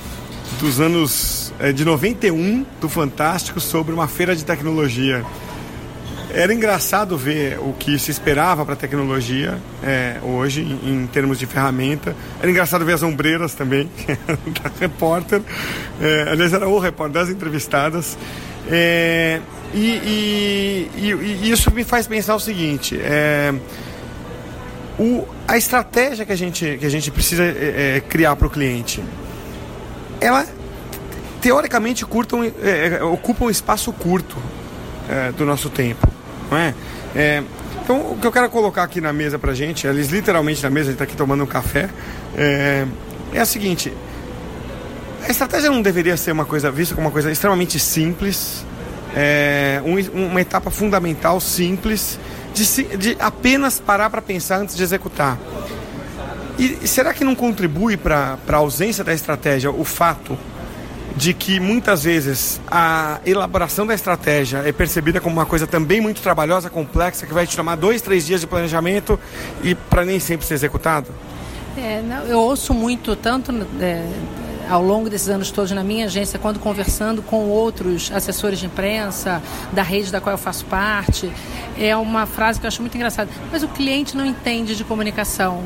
dos 0.60 0.80
anos 0.80 1.52
é, 1.58 1.72
de 1.72 1.84
91 1.84 2.64
do 2.80 2.88
Fantástico 2.88 3.60
sobre 3.60 3.92
uma 3.92 4.06
feira 4.06 4.36
de 4.36 4.44
tecnologia. 4.44 5.24
Era 6.34 6.54
engraçado 6.54 7.16
ver 7.18 7.58
o 7.58 7.74
que 7.74 7.98
se 7.98 8.10
esperava 8.10 8.64
para 8.64 8.72
a 8.72 8.76
tecnologia 8.76 9.58
é, 9.84 10.16
hoje, 10.22 10.62
em, 10.62 11.02
em, 11.02 11.06
termos 11.06 11.38
de 11.38 11.44
ferramenta. 11.44 12.16
Era 12.40 12.50
engraçado 12.50 12.86
ver 12.86 12.94
as 12.94 13.02
ombreiras 13.02 13.54
também, 13.54 13.90
da 14.08 14.70
repórter. 14.80 15.42
É, 16.00 16.28
aliás, 16.30 16.54
era 16.54 16.66
o 16.66 16.78
repórter 16.78 17.20
das 17.20 17.28
entrevistadas. 17.28 18.16
É, 18.70 19.40
e, 19.74 19.78
e, 19.78 20.90
e, 20.96 21.10
e, 21.10 21.50
isso 21.50 21.70
me 21.70 21.84
faz 21.84 22.06
pensar 22.06 22.34
o 22.34 22.40
seguinte: 22.40 22.98
é, 22.98 23.52
o, 24.98 25.28
a 25.46 25.58
estratégia 25.58 26.24
que 26.24 26.32
a 26.32 26.36
gente, 26.36 26.78
que 26.78 26.86
a 26.86 26.90
gente 26.90 27.10
precisa 27.10 27.44
é, 27.44 27.96
é, 27.96 28.00
criar 28.00 28.36
para 28.36 28.46
o 28.46 28.50
cliente, 28.50 29.04
ela 30.18 30.46
teoricamente 31.42 32.06
curtam, 32.06 32.40
ocupa 33.12 33.44
um 33.44 33.50
espaço 33.50 33.92
curto 33.92 34.36
do 35.36 35.44
nosso 35.44 35.68
tempo 35.68 36.11
não 36.52 36.58
é? 36.58 36.74
é? 37.16 37.42
Então, 37.82 38.12
o 38.12 38.18
que 38.20 38.26
eu 38.26 38.30
quero 38.30 38.48
colocar 38.50 38.82
aqui 38.82 39.00
na 39.00 39.12
mesa 39.12 39.38
pra 39.38 39.54
gente, 39.54 39.86
eles 39.86 40.10
literalmente 40.10 40.62
na 40.62 40.70
mesa, 40.70 40.88
a 40.88 40.90
gente 40.92 40.98
tá 40.98 41.04
aqui 41.04 41.16
tomando 41.16 41.42
um 41.42 41.46
café, 41.46 41.88
é, 42.36 42.86
é 43.32 43.40
a 43.40 43.46
seguinte: 43.46 43.92
a 45.26 45.30
estratégia 45.30 45.70
não 45.70 45.82
deveria 45.82 46.16
ser 46.16 46.30
uma 46.30 46.44
coisa 46.44 46.70
vista 46.70 46.94
como 46.94 47.08
uma 47.08 47.12
coisa 47.12 47.32
extremamente 47.32 47.78
simples, 47.78 48.64
é, 49.16 49.82
um, 49.84 50.26
uma 50.26 50.40
etapa 50.40 50.70
fundamental, 50.70 51.40
simples, 51.40 52.20
de, 52.54 52.96
de 52.96 53.16
apenas 53.18 53.80
parar 53.80 54.10
para 54.10 54.20
pensar 54.20 54.58
antes 54.58 54.76
de 54.76 54.82
executar. 54.82 55.38
E 56.58 56.86
será 56.86 57.14
que 57.14 57.24
não 57.24 57.34
contribui 57.34 57.96
para 57.96 58.38
a 58.46 58.56
ausência 58.56 59.02
da 59.02 59.14
estratégia 59.14 59.70
o 59.70 59.84
fato 59.84 60.38
de 61.16 61.34
que 61.34 61.60
muitas 61.60 62.04
vezes 62.04 62.60
a 62.70 63.20
elaboração 63.24 63.86
da 63.86 63.94
estratégia 63.94 64.62
é 64.66 64.72
percebida 64.72 65.20
como 65.20 65.36
uma 65.36 65.46
coisa 65.46 65.66
também 65.66 66.00
muito 66.00 66.20
trabalhosa, 66.22 66.70
complexa, 66.70 67.26
que 67.26 67.34
vai 67.34 67.46
te 67.46 67.56
tomar 67.56 67.76
dois, 67.76 68.00
três 68.00 68.26
dias 68.26 68.40
de 68.40 68.46
planejamento 68.46 69.18
e 69.62 69.74
para 69.74 70.04
nem 70.04 70.18
sempre 70.18 70.46
ser 70.46 70.54
executado? 70.54 71.08
É, 71.76 72.02
não, 72.02 72.24
eu 72.24 72.38
ouço 72.38 72.74
muito, 72.74 73.16
tanto 73.16 73.50
é, 73.80 74.06
ao 74.68 74.82
longo 74.82 75.08
desses 75.08 75.28
anos 75.28 75.50
todos 75.50 75.70
na 75.72 75.82
minha 75.82 76.06
agência, 76.06 76.38
quando 76.38 76.58
conversando 76.58 77.22
com 77.22 77.48
outros 77.48 78.10
assessores 78.12 78.58
de 78.58 78.66
imprensa, 78.66 79.42
da 79.72 79.82
rede 79.82 80.12
da 80.12 80.20
qual 80.20 80.34
eu 80.34 80.38
faço 80.38 80.64
parte, 80.66 81.32
é 81.78 81.96
uma 81.96 82.26
frase 82.26 82.60
que 82.60 82.66
eu 82.66 82.68
acho 82.68 82.80
muito 82.80 82.94
engraçada. 82.94 83.30
Mas 83.50 83.62
o 83.62 83.68
cliente 83.68 84.16
não 84.16 84.26
entende 84.26 84.76
de 84.76 84.84
comunicação. 84.84 85.62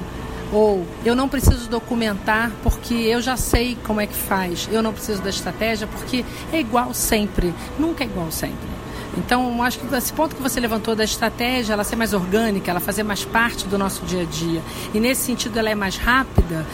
Ou 0.52 0.86
eu 1.04 1.16
não 1.16 1.28
preciso 1.28 1.68
documentar 1.68 2.52
porque 2.62 2.94
eu 2.94 3.20
já 3.20 3.36
sei 3.36 3.76
como 3.84 4.00
é 4.00 4.06
que 4.06 4.14
faz. 4.14 4.68
Eu 4.70 4.82
não 4.82 4.92
preciso 4.92 5.20
da 5.22 5.30
estratégia 5.30 5.86
porque 5.86 6.24
é 6.52 6.60
igual 6.60 6.94
sempre. 6.94 7.52
Nunca 7.78 8.04
é 8.04 8.06
igual 8.06 8.30
sempre. 8.30 8.76
Então, 9.16 9.62
acho 9.62 9.78
que 9.78 9.94
esse 9.94 10.12
ponto 10.12 10.36
que 10.36 10.42
você 10.42 10.60
levantou 10.60 10.94
da 10.94 11.02
estratégia, 11.02 11.72
ela 11.72 11.84
ser 11.84 11.96
mais 11.96 12.12
orgânica, 12.12 12.70
ela 12.70 12.80
fazer 12.80 13.02
mais 13.02 13.24
parte 13.24 13.66
do 13.66 13.78
nosso 13.78 14.04
dia 14.04 14.22
a 14.22 14.24
dia. 14.24 14.62
E 14.92 15.00
nesse 15.00 15.22
sentido 15.22 15.58
ela 15.58 15.70
é 15.70 15.74
mais 15.74 15.96
rápida, 15.96 16.66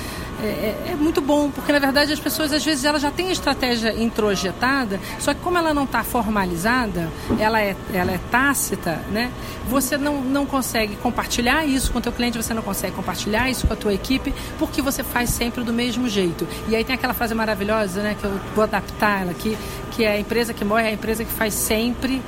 é, 0.42 0.46
é, 0.46 0.92
é, 0.92 0.94
muito 0.96 1.20
bom, 1.20 1.50
porque 1.50 1.72
na 1.72 1.78
verdade 1.78 2.12
as 2.12 2.18
pessoas 2.18 2.52
às 2.52 2.64
vezes 2.64 2.84
ela 2.84 2.98
já 2.98 3.10
têm 3.10 3.28
a 3.28 3.32
estratégia 3.32 3.94
introjetada, 3.94 5.00
só 5.18 5.32
que 5.32 5.40
como 5.40 5.56
ela 5.56 5.72
não 5.72 5.84
está 5.84 6.02
formalizada, 6.02 7.08
ela 7.38 7.60
é, 7.60 7.76
ela 7.94 8.10
é 8.10 8.18
tácita, 8.30 9.00
né? 9.12 9.30
Você 9.68 9.96
não, 9.96 10.20
não 10.20 10.44
consegue 10.44 10.96
compartilhar 10.96 11.64
isso 11.64 11.92
com 11.92 11.98
o 11.98 12.02
teu 12.02 12.12
cliente, 12.12 12.36
você 12.36 12.52
não 12.52 12.62
consegue 12.62 12.94
compartilhar 12.96 13.48
isso 13.48 13.66
com 13.66 13.72
a 13.72 13.76
tua 13.76 13.94
equipe, 13.94 14.34
porque 14.58 14.82
você 14.82 15.04
faz 15.04 15.30
sempre 15.30 15.62
do 15.62 15.72
mesmo 15.72 16.08
jeito. 16.08 16.46
E 16.68 16.74
aí 16.74 16.82
tem 16.82 16.94
aquela 16.94 17.14
frase 17.14 17.34
maravilhosa, 17.34 18.02
né, 18.02 18.16
que 18.18 18.24
eu 18.24 18.40
vou 18.54 18.64
adaptar 18.64 19.22
ela 19.22 19.30
aqui, 19.30 19.56
que 19.92 20.04
é 20.04 20.12
a 20.12 20.18
empresa 20.18 20.52
que 20.52 20.64
morre 20.64 20.84
é 20.84 20.88
a 20.88 20.92
empresa 20.92 21.24
que 21.24 21.32
faz 21.32 21.54
sempre 21.54 22.20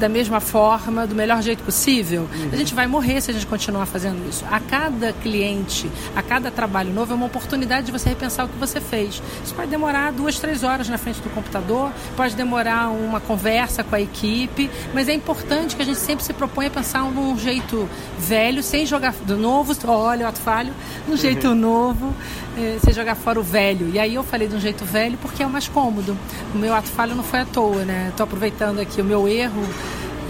da 0.00 0.08
mesma 0.08 0.40
forma, 0.40 1.06
do 1.06 1.14
melhor 1.14 1.42
jeito 1.42 1.62
possível, 1.62 2.22
uhum. 2.22 2.48
a 2.52 2.56
gente 2.56 2.74
vai 2.74 2.86
morrer 2.86 3.20
se 3.20 3.30
a 3.30 3.34
gente 3.34 3.46
continuar 3.46 3.84
fazendo 3.84 4.26
isso. 4.28 4.44
A 4.50 4.58
cada 4.58 5.12
cliente, 5.12 5.90
a 6.16 6.22
cada 6.22 6.50
trabalho 6.50 6.90
novo 6.92 7.12
é 7.12 7.14
uma 7.14 7.26
oportunidade 7.26 7.86
de 7.86 7.92
você 7.92 8.08
repensar 8.08 8.46
o 8.46 8.48
que 8.48 8.58
você 8.58 8.80
fez. 8.80 9.22
Isso 9.44 9.54
pode 9.54 9.70
demorar 9.70 10.10
duas, 10.10 10.38
três 10.38 10.64
horas 10.64 10.88
na 10.88 10.96
frente 10.96 11.20
do 11.20 11.28
computador, 11.28 11.92
pode 12.16 12.34
demorar 12.34 12.90
uma 12.90 13.20
conversa 13.20 13.84
com 13.84 13.94
a 13.94 14.00
equipe, 14.00 14.70
mas 14.94 15.06
é 15.06 15.12
importante 15.12 15.76
que 15.76 15.82
a 15.82 15.84
gente 15.84 15.98
sempre 15.98 16.24
se 16.24 16.32
proponha 16.32 16.68
a 16.68 16.72
pensar 16.72 17.02
num 17.02 17.38
jeito 17.38 17.88
velho, 18.18 18.62
sem 18.62 18.86
jogar 18.86 19.12
do 19.26 19.36
novo, 19.36 19.76
olha 19.86 20.24
o 20.24 20.28
ato 20.30 20.40
falho, 20.40 20.72
num 21.06 21.16
jeito 21.16 21.48
uhum. 21.48 21.54
novo, 21.54 22.14
eh, 22.56 22.78
sem 22.82 22.94
jogar 22.94 23.16
fora 23.16 23.38
o 23.38 23.42
velho. 23.42 23.90
E 23.92 23.98
aí 23.98 24.14
eu 24.14 24.24
falei 24.24 24.48
de 24.48 24.54
um 24.56 24.60
jeito 24.60 24.82
velho 24.82 25.18
porque 25.20 25.42
é 25.42 25.46
o 25.46 25.50
mais 25.50 25.68
cômodo. 25.68 26.16
O 26.54 26.58
meu 26.58 26.74
ato 26.74 26.88
falho 26.88 27.14
não 27.14 27.22
foi 27.22 27.40
à 27.40 27.44
toa, 27.44 27.84
né? 27.84 28.08
Estou 28.08 28.24
aproveitando 28.24 28.78
aqui 28.78 29.02
o 29.02 29.04
meu 29.04 29.28
erro 29.28 29.62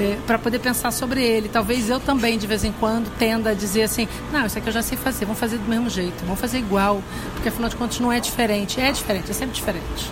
é, 0.00 0.18
para 0.26 0.38
poder 0.38 0.58
pensar 0.58 0.90
sobre 0.90 1.22
ele. 1.22 1.48
Talvez 1.48 1.88
eu 1.88 2.00
também, 2.00 2.38
de 2.38 2.46
vez 2.46 2.64
em 2.64 2.72
quando, 2.72 3.10
tenda 3.18 3.50
a 3.50 3.54
dizer 3.54 3.82
assim: 3.82 4.08
não, 4.32 4.46
isso 4.46 4.58
aqui 4.58 4.68
eu 4.68 4.72
já 4.72 4.82
sei 4.82 4.96
fazer, 4.96 5.24
vamos 5.24 5.40
fazer 5.40 5.58
do 5.58 5.68
mesmo 5.68 5.90
jeito, 5.90 6.24
vamos 6.24 6.40
fazer 6.40 6.58
igual, 6.58 7.02
porque 7.34 7.48
afinal 7.48 7.68
de 7.68 7.76
contas 7.76 8.00
não 8.00 8.12
é 8.12 8.20
diferente. 8.20 8.80
É 8.80 8.90
diferente, 8.90 9.30
é 9.30 9.34
sempre 9.34 9.54
diferente. 9.54 10.10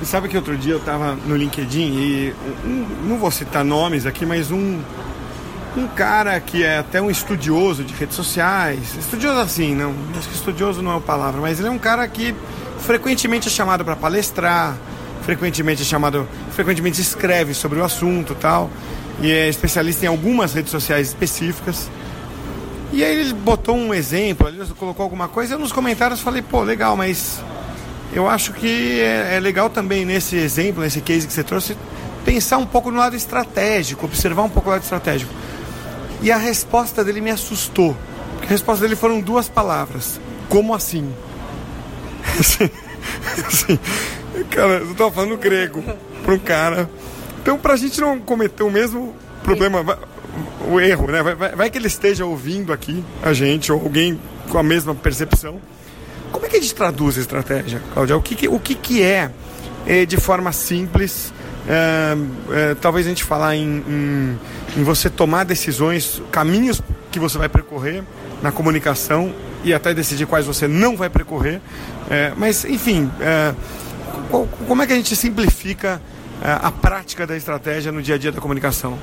E 0.00 0.04
sabe 0.04 0.28
que 0.28 0.36
outro 0.36 0.56
dia 0.56 0.74
eu 0.74 0.78
estava 0.78 1.14
no 1.14 1.36
LinkedIn 1.36 1.94
e 1.94 2.34
um, 2.64 3.08
não 3.08 3.18
vou 3.18 3.30
citar 3.30 3.64
nomes 3.64 4.04
aqui, 4.04 4.26
mas 4.26 4.50
um, 4.50 4.78
um 5.76 5.88
cara 5.88 6.38
que 6.38 6.62
é 6.62 6.78
até 6.78 7.00
um 7.00 7.10
estudioso 7.10 7.82
de 7.82 7.94
redes 7.94 8.14
sociais, 8.14 8.94
estudioso 8.98 9.40
assim, 9.40 9.74
não, 9.74 9.94
acho 10.18 10.28
que 10.28 10.34
estudioso 10.34 10.82
não 10.82 10.92
é 10.92 10.96
a 10.98 11.00
palavra, 11.00 11.40
mas 11.40 11.58
ele 11.58 11.68
é 11.68 11.70
um 11.70 11.78
cara 11.78 12.06
que 12.08 12.34
frequentemente 12.78 13.48
é 13.48 13.50
chamado 13.50 13.84
para 13.84 13.96
palestrar, 13.96 14.76
frequentemente 15.22 15.80
é 15.82 15.84
chamado, 15.84 16.28
frequentemente 16.50 17.00
escreve 17.00 17.54
sobre 17.54 17.78
o 17.78 17.84
assunto 17.84 18.34
tal, 18.34 18.70
e 19.20 19.30
é 19.30 19.48
especialista 19.48 20.04
em 20.04 20.08
algumas 20.08 20.54
redes 20.54 20.70
sociais 20.70 21.08
específicas. 21.08 21.90
E 22.92 23.04
aí 23.04 23.20
ele 23.20 23.32
botou 23.34 23.76
um 23.76 23.92
exemplo, 23.92 24.48
ele 24.48 24.64
colocou 24.78 25.02
alguma 25.02 25.28
coisa, 25.28 25.54
eu 25.54 25.58
nos 25.58 25.72
comentários 25.72 26.20
falei, 26.20 26.42
pô, 26.42 26.62
legal, 26.62 26.96
mas 26.96 27.42
eu 28.12 28.28
acho 28.28 28.52
que 28.52 29.00
é, 29.00 29.36
é 29.36 29.40
legal 29.40 29.68
também 29.68 30.04
nesse 30.04 30.36
exemplo, 30.36 30.82
nesse 30.82 31.00
case 31.00 31.26
que 31.26 31.32
você 31.32 31.42
trouxe, 31.42 31.76
pensar 32.24 32.58
um 32.58 32.66
pouco 32.66 32.90
no 32.90 32.98
lado 32.98 33.16
estratégico, 33.16 34.06
observar 34.06 34.42
um 34.42 34.48
pouco 34.48 34.68
o 34.68 34.72
lado 34.72 34.82
estratégico. 34.82 35.32
E 36.22 36.32
a 36.32 36.36
resposta 36.36 37.04
dele 37.04 37.20
me 37.20 37.30
assustou. 37.30 37.96
A 38.42 38.46
resposta 38.46 38.82
dele 38.82 38.96
foram 38.96 39.20
duas 39.20 39.48
palavras. 39.48 40.20
Como 40.48 40.74
assim? 40.74 41.12
assim, 43.46 43.78
cara, 44.50 44.78
eu 44.78 44.94
tava 44.94 45.10
falando 45.10 45.36
grego 45.36 45.82
para 46.24 46.34
um 46.34 46.38
cara. 46.38 46.90
Então, 47.46 47.56
para 47.56 47.74
a 47.74 47.76
gente 47.76 48.00
não 48.00 48.18
cometer 48.18 48.64
o 48.64 48.70
mesmo 48.72 49.14
problema, 49.44 49.96
o 50.68 50.80
erro, 50.80 51.06
né? 51.06 51.22
Vai, 51.22 51.34
vai, 51.36 51.54
vai, 51.54 51.70
que 51.70 51.78
ele 51.78 51.86
esteja 51.86 52.24
ouvindo 52.24 52.72
aqui 52.72 53.04
a 53.22 53.32
gente, 53.32 53.70
ou 53.70 53.80
alguém 53.80 54.20
com 54.48 54.58
a 54.58 54.64
mesma 54.64 54.96
percepção. 54.96 55.60
Como 56.32 56.44
é 56.44 56.48
que 56.48 56.56
a 56.56 56.60
gente 56.60 56.74
traduz 56.74 57.16
a 57.16 57.20
estratégia, 57.20 57.80
Cláudia? 57.94 58.16
O 58.16 58.20
que, 58.20 58.34
que 58.34 58.48
o 58.48 58.58
que, 58.58 58.74
que 58.74 59.00
é, 59.00 59.30
é, 59.86 60.04
de 60.04 60.16
forma 60.16 60.50
simples? 60.50 61.32
É, 61.68 62.16
é, 62.50 62.74
talvez 62.74 63.06
a 63.06 63.10
gente 63.10 63.22
falar 63.22 63.54
em, 63.54 63.80
em, 63.88 64.38
em 64.78 64.82
você 64.82 65.08
tomar 65.08 65.44
decisões, 65.44 66.20
caminhos 66.32 66.82
que 67.12 67.20
você 67.20 67.38
vai 67.38 67.48
percorrer 67.48 68.02
na 68.42 68.50
comunicação 68.50 69.32
e 69.62 69.72
até 69.72 69.94
decidir 69.94 70.26
quais 70.26 70.46
você 70.46 70.66
não 70.66 70.96
vai 70.96 71.08
percorrer. 71.08 71.60
É, 72.10 72.32
mas, 72.36 72.64
enfim, 72.64 73.08
é, 73.20 73.54
como 74.66 74.82
é 74.82 74.86
que 74.88 74.92
a 74.92 74.96
gente 74.96 75.14
simplifica 75.14 76.02
a 76.42 76.70
prática 76.70 77.26
da 77.26 77.36
estratégia 77.36 77.90
no 77.90 78.02
dia 78.02 78.16
a 78.16 78.18
dia 78.18 78.32
da 78.32 78.40
comunicação? 78.40 78.98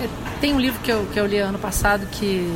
É, 0.00 0.08
tem 0.40 0.54
um 0.54 0.60
livro 0.60 0.78
que 0.80 0.90
eu, 0.90 1.06
que 1.12 1.18
eu 1.18 1.26
li 1.26 1.38
ano 1.38 1.58
passado 1.58 2.06
que 2.06 2.52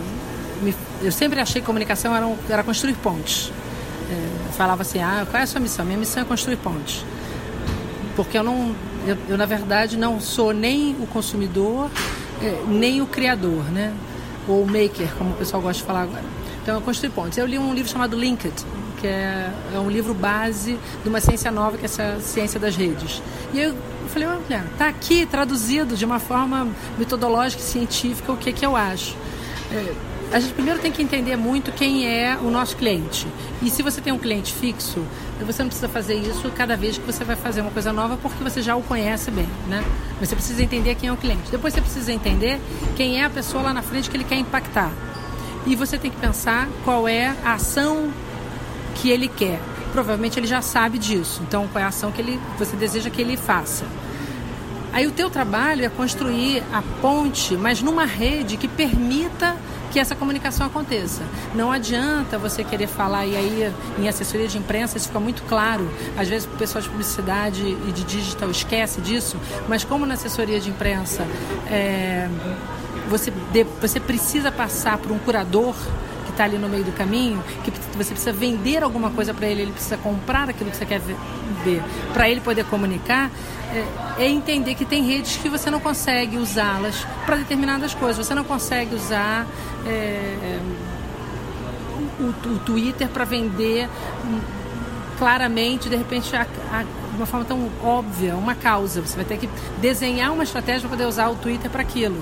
me, 0.62 0.74
eu 1.02 1.10
sempre 1.10 1.40
achei 1.40 1.60
que 1.60 1.66
comunicação 1.66 2.14
era, 2.14 2.26
um, 2.26 2.36
era 2.48 2.62
construir 2.62 2.94
pontes. 2.94 3.50
É, 4.10 4.52
falava 4.52 4.82
assim, 4.82 5.00
ah, 5.00 5.26
qual 5.28 5.40
é 5.40 5.44
a 5.44 5.46
sua 5.46 5.60
missão? 5.60 5.84
Minha 5.84 5.98
missão 5.98 6.22
é 6.22 6.26
construir 6.26 6.56
pontes. 6.56 7.04
Porque 8.14 8.36
eu 8.36 8.42
não, 8.42 8.74
eu, 9.06 9.16
eu 9.28 9.38
na 9.38 9.46
verdade 9.46 9.96
não 9.96 10.20
sou 10.20 10.52
nem 10.52 10.94
o 11.00 11.06
consumidor, 11.06 11.90
é, 12.42 12.62
nem 12.68 13.00
o 13.00 13.06
criador, 13.06 13.64
né? 13.70 13.94
Ou 14.46 14.66
maker, 14.66 15.14
como 15.16 15.30
o 15.30 15.34
pessoal 15.34 15.62
gosta 15.62 15.80
de 15.80 15.86
falar 15.86 16.02
agora. 16.02 16.24
Então 16.62 16.74
eu 16.74 16.80
construí 16.82 17.10
pontes. 17.10 17.38
Eu 17.38 17.46
li 17.46 17.58
um 17.58 17.72
livro 17.72 17.90
chamado 17.90 18.18
Linked, 18.18 18.54
que 19.00 19.06
é, 19.06 19.50
é 19.74 19.78
um 19.78 19.88
livro 19.88 20.12
base 20.12 20.78
de 21.02 21.08
uma 21.08 21.20
ciência 21.20 21.50
nova, 21.50 21.78
que 21.78 21.84
é 21.84 21.86
essa 21.86 22.18
ciência 22.20 22.60
das 22.60 22.76
redes. 22.76 23.22
E 23.54 23.60
eu 23.60 23.74
falei, 24.10 24.28
olha, 24.28 24.64
tá 24.76 24.88
aqui 24.88 25.26
traduzido 25.26 25.96
de 25.96 26.04
uma 26.04 26.18
forma 26.18 26.68
metodológica 26.98 27.62
e 27.62 27.64
científica 27.64 28.32
o 28.32 28.36
que, 28.36 28.52
que 28.52 28.64
eu 28.64 28.76
acho. 28.76 29.16
É, 29.72 29.94
a 30.32 30.38
gente 30.38 30.54
primeiro 30.54 30.78
tem 30.78 30.92
que 30.92 31.02
entender 31.02 31.36
muito 31.36 31.72
quem 31.72 32.06
é 32.06 32.36
o 32.36 32.50
nosso 32.50 32.76
cliente. 32.76 33.26
E 33.60 33.68
se 33.68 33.82
você 33.82 34.00
tem 34.00 34.12
um 34.12 34.18
cliente 34.18 34.52
fixo, 34.52 35.04
você 35.44 35.62
não 35.62 35.68
precisa 35.68 35.88
fazer 35.88 36.14
isso 36.14 36.50
cada 36.52 36.76
vez 36.76 36.98
que 36.98 37.04
você 37.04 37.24
vai 37.24 37.34
fazer 37.34 37.62
uma 37.62 37.70
coisa 37.70 37.92
nova, 37.92 38.16
porque 38.16 38.42
você 38.42 38.62
já 38.62 38.76
o 38.76 38.82
conhece 38.82 39.30
bem, 39.30 39.48
né? 39.68 39.84
Mas 40.20 40.28
você 40.28 40.36
precisa 40.36 40.62
entender 40.62 40.94
quem 40.94 41.08
é 41.08 41.12
o 41.12 41.16
cliente. 41.16 41.50
Depois 41.50 41.74
você 41.74 41.80
precisa 41.80 42.12
entender 42.12 42.60
quem 42.96 43.20
é 43.20 43.24
a 43.24 43.30
pessoa 43.30 43.64
lá 43.64 43.74
na 43.74 43.82
frente 43.82 44.08
que 44.08 44.16
ele 44.16 44.24
quer 44.24 44.36
impactar. 44.36 44.92
E 45.66 45.74
você 45.74 45.98
tem 45.98 46.10
que 46.10 46.16
pensar 46.16 46.68
qual 46.84 47.08
é 47.08 47.34
a 47.44 47.54
ação 47.54 48.10
que 48.94 49.10
ele 49.10 49.28
quer. 49.28 49.60
Provavelmente 49.92 50.38
ele 50.38 50.46
já 50.46 50.62
sabe 50.62 50.98
disso. 50.98 51.42
Então, 51.46 51.66
qual 51.68 51.82
é 51.82 51.84
a 51.84 51.88
ação 51.88 52.12
que 52.12 52.20
ele, 52.20 52.40
você 52.58 52.76
deseja 52.76 53.10
que 53.10 53.20
ele 53.20 53.36
faça? 53.36 53.84
Aí 54.92 55.06
o 55.06 55.12
teu 55.12 55.30
trabalho 55.30 55.84
é 55.84 55.88
construir 55.88 56.64
a 56.72 56.82
ponte, 57.00 57.56
mas 57.56 57.80
numa 57.80 58.04
rede 58.04 58.56
que 58.56 58.66
permita 58.66 59.56
que 59.92 59.98
essa 59.98 60.14
comunicação 60.14 60.66
aconteça. 60.66 61.22
Não 61.54 61.70
adianta 61.70 62.38
você 62.38 62.62
querer 62.64 62.86
falar, 62.86 63.26
e 63.26 63.36
aí 63.36 63.72
em 63.98 64.08
assessoria 64.08 64.48
de 64.48 64.58
imprensa 64.58 64.96
isso 64.96 65.08
fica 65.08 65.20
muito 65.20 65.42
claro. 65.48 65.88
Às 66.16 66.28
vezes 66.28 66.46
o 66.46 66.56
pessoal 66.56 66.82
de 66.82 66.88
publicidade 66.88 67.62
e 67.62 67.92
de 67.92 68.04
digital 68.04 68.50
esquece 68.50 69.00
disso, 69.00 69.36
mas 69.68 69.84
como 69.84 70.06
na 70.06 70.14
assessoria 70.14 70.60
de 70.60 70.70
imprensa 70.70 71.26
é, 71.68 72.28
você, 73.08 73.32
você 73.80 74.00
precisa 74.00 74.50
passar 74.50 74.98
por 74.98 75.10
um 75.10 75.18
curador 75.18 75.74
está 76.40 76.44
ali 76.44 76.56
no 76.56 76.68
meio 76.68 76.84
do 76.84 76.92
caminho, 76.92 77.42
que 77.62 77.70
você 77.96 78.12
precisa 78.12 78.32
vender 78.32 78.82
alguma 78.82 79.10
coisa 79.10 79.34
para 79.34 79.46
ele, 79.46 79.62
ele 79.62 79.72
precisa 79.72 79.98
comprar 79.98 80.48
aquilo 80.48 80.70
que 80.70 80.76
você 80.76 80.86
quer 80.86 81.00
ver, 81.00 81.82
para 82.14 82.30
ele 82.30 82.40
poder 82.40 82.64
comunicar, 82.64 83.30
é, 84.18 84.24
é, 84.24 84.28
entender 84.28 84.74
que 84.74 84.86
tem 84.86 85.04
redes 85.04 85.36
que 85.36 85.50
você 85.50 85.70
não 85.70 85.80
consegue 85.80 86.38
usá-las 86.38 87.06
para 87.26 87.36
determinadas 87.36 87.94
coisas. 87.94 88.26
Você 88.26 88.34
não 88.34 88.44
consegue 88.44 88.94
usar 88.94 89.46
é, 89.86 90.58
o, 92.18 92.48
o, 92.48 92.58
Twitter 92.60 93.08
para 93.08 93.24
vender 93.24 93.88
claramente, 95.20 95.90
de 95.90 95.96
repente, 95.96 96.34
a, 96.34 96.46
a, 96.72 96.82
de 96.82 97.16
uma 97.16 97.26
forma 97.26 97.44
tão 97.44 97.70
óbvia, 97.84 98.34
uma 98.36 98.54
causa. 98.54 99.02
Você 99.02 99.14
vai 99.14 99.24
ter 99.26 99.36
que 99.36 99.50
desenhar 99.78 100.32
uma 100.32 100.42
estratégia 100.42 100.80
para 100.80 100.96
poder 100.96 101.04
usar 101.04 101.28
o 101.28 101.34
Twitter 101.34 101.70
para 101.70 101.82
aquilo. 101.82 102.16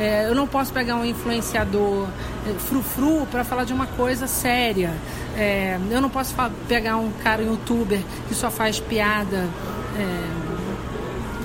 É, 0.00 0.26
eu 0.26 0.34
não 0.34 0.48
posso 0.48 0.72
pegar 0.72 0.96
um 0.96 1.04
influenciador 1.04 2.08
é, 2.48 2.52
frufru 2.58 3.24
para 3.30 3.44
falar 3.44 3.62
de 3.62 3.72
uma 3.72 3.86
coisa 3.86 4.26
séria. 4.26 4.92
É, 5.36 5.78
eu 5.92 6.00
não 6.00 6.10
posso 6.10 6.34
pegar 6.66 6.96
um 6.96 7.12
cara 7.22 7.40
youtuber 7.40 8.00
que 8.28 8.34
só 8.34 8.50
faz 8.50 8.80
piada. 8.80 9.48
É, 9.96 10.39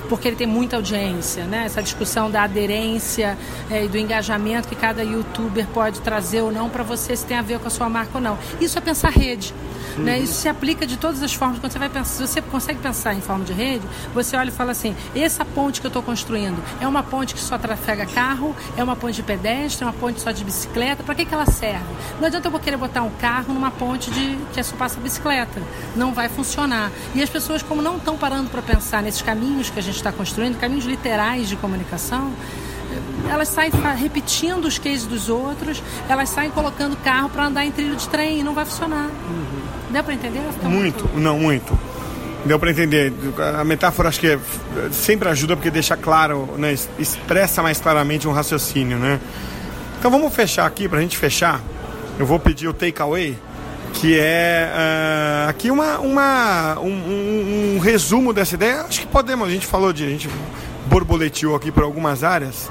porque 0.08 0.28
ele 0.28 0.36
tem 0.36 0.46
muita 0.46 0.76
audiência, 0.76 1.44
né? 1.44 1.64
Essa 1.66 1.82
discussão 1.82 2.30
da 2.30 2.42
aderência 2.42 3.36
é, 3.70 3.84
e 3.84 3.88
do 3.88 3.98
engajamento 3.98 4.68
que 4.68 4.76
cada 4.76 5.02
youtuber 5.02 5.66
pode 5.72 6.00
trazer 6.00 6.42
ou 6.42 6.52
não 6.52 6.68
para 6.68 6.82
você, 6.82 7.16
se 7.16 7.24
tem 7.24 7.36
a 7.36 7.42
ver 7.42 7.58
com 7.58 7.68
a 7.68 7.70
sua 7.70 7.88
marca 7.88 8.12
ou 8.14 8.20
não. 8.20 8.38
Isso 8.60 8.78
é 8.78 8.80
pensar 8.80 9.10
rede. 9.10 9.54
Uhum. 9.96 10.04
Né? 10.04 10.18
Isso 10.18 10.34
se 10.34 10.48
aplica 10.48 10.86
de 10.86 10.96
todas 10.96 11.22
as 11.22 11.32
formas. 11.32 11.58
Quando 11.58 11.72
você 11.72 11.78
vai 11.78 11.88
pensar, 11.88 12.12
se 12.12 12.26
você 12.26 12.42
consegue 12.42 12.78
pensar 12.80 13.14
em 13.14 13.20
forma 13.20 13.44
de 13.44 13.52
rede, 13.52 13.86
você 14.14 14.36
olha 14.36 14.48
e 14.48 14.52
fala 14.52 14.72
assim: 14.72 14.94
essa 15.14 15.44
ponte 15.44 15.80
que 15.80 15.86
eu 15.86 15.88
estou 15.88 16.02
construindo 16.02 16.62
é 16.80 16.86
uma 16.86 17.02
ponte 17.02 17.34
que 17.34 17.40
só 17.40 17.58
trafega 17.58 18.06
carro, 18.06 18.54
é 18.76 18.84
uma 18.84 18.96
ponte 18.96 19.16
de 19.16 19.22
pedestre, 19.22 19.84
é 19.84 19.86
uma 19.86 19.92
ponte 19.92 20.20
só 20.20 20.30
de 20.30 20.44
bicicleta. 20.44 21.02
Para 21.02 21.14
que, 21.14 21.24
que 21.24 21.34
ela 21.34 21.46
serve? 21.46 21.84
Não 22.18 22.26
adianta 22.26 22.46
eu 22.46 22.50
vou 22.50 22.60
querer 22.60 22.76
botar 22.76 23.02
um 23.02 23.10
carro 23.10 23.52
numa 23.52 23.70
ponte 23.70 24.10
de 24.10 24.38
que 24.52 24.60
é 24.60 24.62
só 24.62 24.76
passa 24.76 25.00
bicicleta. 25.00 25.60
Não 25.94 26.12
vai 26.12 26.28
funcionar. 26.28 26.90
E 27.14 27.22
as 27.22 27.30
pessoas, 27.30 27.62
como 27.62 27.80
não 27.80 27.96
estão 27.96 28.16
parando 28.16 28.50
para 28.50 28.62
pensar 28.62 29.02
nesses 29.02 29.22
caminhos 29.22 29.70
que 29.70 29.78
a 29.78 29.82
gente 29.82 29.95
está 29.96 30.12
construindo, 30.12 30.58
caminhos 30.58 30.84
literais 30.84 31.48
de 31.48 31.56
comunicação, 31.56 32.32
elas 33.28 33.48
saem 33.48 33.70
repetindo 33.96 34.64
os 34.66 34.78
cases 34.78 35.04
dos 35.04 35.28
outros, 35.28 35.82
elas 36.08 36.28
saem 36.28 36.50
colocando 36.50 36.96
carro 36.96 37.28
para 37.28 37.46
andar 37.46 37.64
em 37.64 37.70
trilho 37.70 37.96
de 37.96 38.08
trem 38.08 38.40
e 38.40 38.42
não 38.42 38.54
vai 38.54 38.64
funcionar. 38.64 39.06
Uhum. 39.06 39.62
Deu 39.90 40.04
para 40.04 40.14
entender? 40.14 40.40
Muito, 40.40 40.68
muito, 40.68 41.18
não, 41.18 41.38
muito. 41.38 41.78
Deu 42.44 42.58
para 42.58 42.70
entender. 42.70 43.12
A 43.58 43.64
metáfora 43.64 44.08
acho 44.08 44.20
que 44.20 44.28
é, 44.28 44.38
sempre 44.92 45.28
ajuda 45.28 45.56
porque 45.56 45.70
deixa 45.70 45.96
claro, 45.96 46.48
né, 46.56 46.74
expressa 46.98 47.62
mais 47.62 47.80
claramente 47.80 48.28
um 48.28 48.32
raciocínio, 48.32 48.98
né? 48.98 49.18
Então 49.98 50.10
vamos 50.10 50.32
fechar 50.34 50.66
aqui, 50.66 50.88
para 50.88 50.98
a 50.98 51.02
gente 51.02 51.16
fechar. 51.16 51.60
Eu 52.18 52.24
vou 52.24 52.38
pedir 52.38 52.68
o 52.68 52.72
takeaway, 52.72 53.36
que 53.96 54.18
é 54.18 54.70
uh, 54.70 55.50
aqui 55.50 55.70
uma, 55.70 55.98
uma, 55.98 56.78
um, 56.80 56.88
um, 56.88 57.74
um, 57.76 57.78
resumo 57.78 58.32
dessa 58.32 58.54
ideia. 58.54 58.82
Acho 58.82 59.00
que 59.00 59.06
podemos, 59.06 59.48
a 59.48 59.50
gente 59.50 59.66
falou 59.66 59.92
de. 59.92 60.04
A 60.04 60.08
gente 60.08 60.28
borboleteou 60.86 61.56
aqui 61.56 61.72
por 61.72 61.82
algumas 61.82 62.22
áreas. 62.22 62.70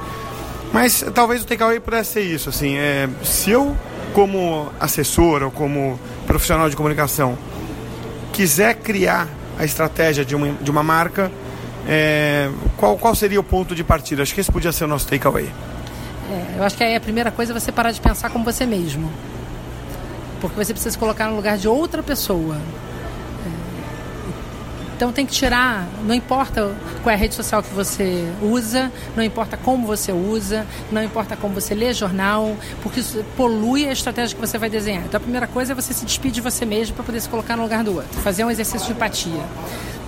Mas 0.72 1.04
talvez 1.14 1.42
o 1.42 1.46
takeaway 1.46 1.80
pudesse 1.80 2.14
ser 2.14 2.22
isso, 2.22 2.50
assim, 2.50 2.76
é, 2.76 3.08
se 3.24 3.50
eu 3.50 3.76
como 4.14 4.72
assessor 4.80 5.44
ou 5.44 5.52
como 5.52 6.00
profissional 6.28 6.70
de 6.70 6.76
comunicação 6.76 7.38
quiser 8.34 8.76
criar 8.76 9.28
a 9.58 9.64
estratégia 9.64 10.26
de 10.26 10.36
uma, 10.36 10.52
de 10.62 10.70
uma 10.70 10.84
marca, 10.84 11.32
é, 11.88 12.50
qual, 12.76 12.98
qual 12.98 13.16
seria 13.16 13.40
o 13.40 13.44
ponto 13.44 13.74
de 13.74 13.84
partida? 13.84 14.22
Acho 14.22 14.34
que 14.34 14.42
esse 14.42 14.52
podia 14.52 14.72
ser 14.72 14.84
o 14.84 14.88
nosso 14.88 15.08
takeaway. 15.08 15.50
É, 16.30 16.60
eu 16.60 16.64
acho 16.64 16.76
que 16.76 16.84
aí 16.84 16.96
a 16.96 17.00
primeira 17.00 17.32
coisa 17.32 17.54
é 17.54 17.60
você 17.60 17.72
parar 17.72 17.92
de 17.92 18.02
pensar 18.02 18.30
como 18.30 18.44
você 18.44 18.66
mesmo. 18.66 19.10
Porque 20.50 20.64
você 20.64 20.74
precisa 20.74 20.92
se 20.92 20.98
colocar 20.98 21.28
no 21.30 21.36
lugar 21.36 21.58
de 21.58 21.68
outra 21.68 22.04
pessoa. 22.04 22.58
Então 24.96 25.12
tem 25.12 25.26
que 25.26 25.34
tirar, 25.34 25.86
não 26.06 26.16
importa 26.16 26.74
qual 27.04 27.12
é 27.12 27.16
a 27.16 27.18
rede 27.18 27.36
social 27.36 27.62
que 27.62 27.74
você 27.74 28.26
usa, 28.42 28.90
não 29.14 29.22
importa 29.22 29.58
como 29.58 29.86
você 29.86 30.14
usa, 30.14 30.66
não 30.90 31.04
importa 31.04 31.36
como 31.36 31.54
você 31.54 31.76
lê 31.76 31.94
jornal, 31.94 32.56
porque 32.82 33.02
isso 33.02 33.24
polui 33.36 33.86
a 33.86 33.92
estratégia 33.92 34.34
que 34.34 34.40
você 34.40 34.58
vai 34.58 34.70
desenhar. 34.70 35.04
Então 35.04 35.18
a 35.18 35.22
primeira 35.22 35.48
coisa 35.48 35.74
é 35.74 35.76
você 35.76 35.94
se 35.94 36.06
despedir 36.06 36.36
de 36.36 36.42
você 36.42 36.66
mesmo 36.66 36.96
para 36.96 37.04
poder 37.04 37.20
se 37.20 37.28
colocar 37.28 37.58
no 37.58 37.64
lugar 37.64 37.84
do 37.84 37.96
outro, 37.96 38.22
fazer 38.22 38.46
um 38.46 38.50
exercício 38.50 38.88
de 38.88 38.94
empatia. 38.94 39.44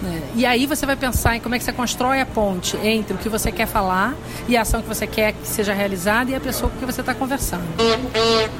Né? 0.01 0.22
E 0.36 0.46
aí 0.46 0.65
você 0.65 0.86
vai 0.86 0.96
pensar 0.96 1.36
em 1.36 1.41
como 1.41 1.56
é 1.56 1.58
que 1.58 1.65
você 1.65 1.74
constrói 1.74 2.22
a 2.22 2.25
ponte 2.25 2.77
entre 2.77 3.13
o 3.13 3.17
que 3.17 3.27
você 3.27 3.51
quer 3.51 3.67
falar 3.67 4.15
e 4.48 4.56
a 4.56 4.62
ação 4.62 4.82
que 4.82 4.88
você 4.88 5.06
quer 5.06 5.34
que 5.34 5.48
seja 5.48 5.74
realizada 5.74 6.32
e 6.32 6.36
a 6.36 6.39
pessoa 6.39 6.72
com 6.72 6.77
que 6.77 6.86
você 6.86 7.01
está 7.01 7.13
conversando. 7.13 7.63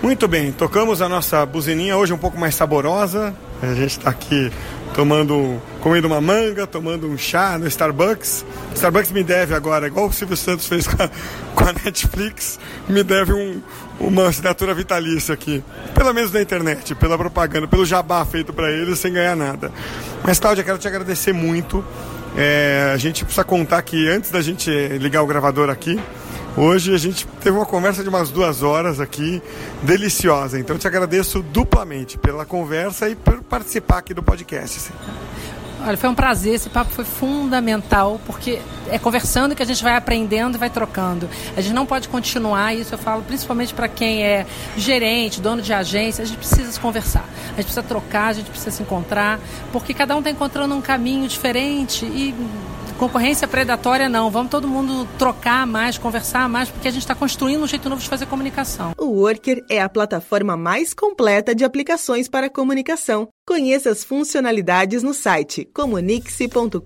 Muito 0.02 0.28
bem, 0.28 0.52
tocamos 0.52 1.02
a 1.02 1.08
nossa 1.08 1.46
buzininha 1.46 1.96
hoje 1.96 2.12
um 2.12 2.18
pouco 2.18 2.38
mais 2.38 2.56
saborosa. 2.56 3.34
A 3.62 3.74
gente 3.74 3.98
está 3.98 4.10
aqui 4.10 4.52
tomando, 4.98 5.62
comendo 5.80 6.08
uma 6.08 6.20
manga, 6.20 6.66
tomando 6.66 7.08
um 7.08 7.16
chá 7.16 7.56
no 7.60 7.68
Starbucks. 7.68 8.44
Starbucks 8.74 9.12
me 9.12 9.24
deve 9.24 9.54
agora, 9.54 9.86
igual 9.86 10.08
o 10.08 10.12
Silvio 10.12 10.36
Santos 10.36 10.66
fez 10.66 10.88
com 10.88 11.04
a, 11.04 11.08
com 11.54 11.64
a 11.66 11.74
Netflix, 11.86 12.60
me 12.90 13.04
deve 13.04 13.32
um, 13.32 13.62
uma 14.00 14.28
assinatura 14.28 14.74
vitalícia 14.74 15.36
aqui. 15.36 15.64
Pelo 15.94 16.12
menos 16.16 16.32
na 16.32 16.42
internet, 16.42 16.96
pela 16.96 17.16
propaganda, 17.16 17.68
pelo 17.68 17.86
jabá 17.86 18.26
feito 18.26 18.52
para 18.52 18.72
eles 18.72 18.98
sem 18.98 19.14
ganhar 19.14 19.36
nada. 19.36 19.72
Mas, 20.24 20.40
Cláudia, 20.40 20.64
quero 20.64 20.80
te 20.80 20.88
agradecer 20.88 21.32
muito. 21.32 21.86
É, 22.36 22.90
a 22.92 22.98
gente 22.98 23.24
precisa 23.24 23.44
contar 23.44 23.84
que 23.84 24.10
antes 24.10 24.32
da 24.32 24.42
gente 24.42 24.72
ligar 24.98 25.22
o 25.22 25.28
gravador 25.28 25.70
aqui, 25.70 26.00
Hoje 26.58 26.92
a 26.92 26.98
gente 26.98 27.28
teve 27.40 27.56
uma 27.56 27.68
conversa 27.68 28.02
de 28.02 28.10
umas 28.10 28.32
duas 28.32 28.64
horas 28.64 29.00
aqui, 29.00 29.44
deliciosa. 29.84 30.60
Então 30.60 30.76
te 30.76 30.88
agradeço 30.88 31.44
duplamente 31.44 32.18
pela 32.18 32.48
conversa 32.48 33.08
e 33.08 33.16
por 33.16 33.44
participar 33.44 34.00
aqui 34.00 34.12
do 34.12 34.24
podcast. 34.24 34.92
Olha, 35.86 35.96
foi 35.96 36.10
um 36.10 36.16
prazer, 36.16 36.56
esse 36.56 36.68
papo 36.68 36.90
foi 36.90 37.06
fundamental, 37.06 38.20
porque 38.26 38.60
é 38.90 38.98
conversando 38.98 39.56
que 39.56 39.62
a 39.62 39.66
gente 39.68 39.84
vai 39.84 39.96
aprendendo 39.96 40.56
e 40.56 40.58
vai 40.58 40.72
trocando. 40.72 41.30
A 41.56 41.62
gente 41.62 41.76
não 41.76 41.86
pode 41.86 42.10
continuar, 42.10 42.74
isso 42.76 42.96
eu 42.96 42.98
falo 42.98 43.22
principalmente 43.22 43.72
para 43.72 43.88
quem 43.88 44.24
é 44.24 44.44
gerente, 44.76 45.40
dono 45.40 45.62
de 45.62 45.72
agência, 45.72 46.24
a 46.24 46.26
gente 46.26 46.38
precisa 46.38 46.72
se 46.72 46.80
conversar, 46.80 47.24
a 47.54 47.58
gente 47.58 47.66
precisa 47.66 47.84
trocar, 47.84 48.30
a 48.30 48.34
gente 48.34 48.50
precisa 48.50 48.72
se 48.72 48.82
encontrar, 48.82 49.40
porque 49.72 49.94
cada 49.94 50.16
um 50.16 50.20
está 50.20 50.32
encontrando 50.32 50.74
um 50.74 50.82
caminho 50.82 51.28
diferente 51.28 52.04
e 52.04 52.34
concorrência 52.98 53.48
predatória 53.48 54.10
não. 54.10 54.30
Vamos 54.30 54.52
todo 54.52 54.68
mundo 54.68 55.08
trocar 55.18 55.66
mais, 55.66 55.98
conversar 55.98 56.50
mais, 56.50 56.70
porque 56.70 56.88
a 56.88 56.92
gente 56.92 57.04
está 57.04 57.16
construindo 57.16 57.64
um 57.64 57.68
jeito 57.68 57.90
novo 57.90 58.02
de 58.02 58.10
fazer 58.10 58.26
comunicação. 58.26 58.94
O 58.98 59.06
Worker 59.22 59.64
é 59.70 59.82
a 59.82 59.88
plataforma 59.88 60.58
mais 60.58 60.94
completa 60.94 61.56
de 61.56 61.64
aplicações 61.64 62.28
para 62.28 62.50
comunicação. 62.50 63.30
Conheça 63.46 63.90
as 63.90 64.04
funcionalidades 64.04 65.04
no 65.04 65.14
site 65.14 65.64
comunique-se.com.br. 65.74 66.82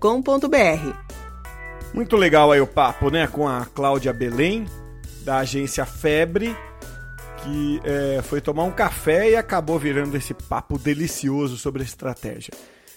Muito 1.94 2.16
legal 2.16 2.52
aí 2.52 2.60
o 2.60 2.66
papo, 2.66 3.10
né, 3.10 3.26
com 3.26 3.48
a 3.48 3.66
Cláudia 3.66 4.12
Belém, 4.12 4.66
da 5.24 5.38
agência 5.38 5.84
Febre, 5.84 6.56
que 7.42 7.80
é, 7.84 8.22
foi 8.22 8.40
tomar 8.40 8.64
um 8.64 8.70
café 8.70 9.30
e 9.30 9.36
acabou 9.36 9.78
virando 9.78 10.16
esse 10.16 10.32
papo 10.32 10.78
delicioso 10.78 11.58
sobre 11.58 11.82
estratégia. 11.82 12.52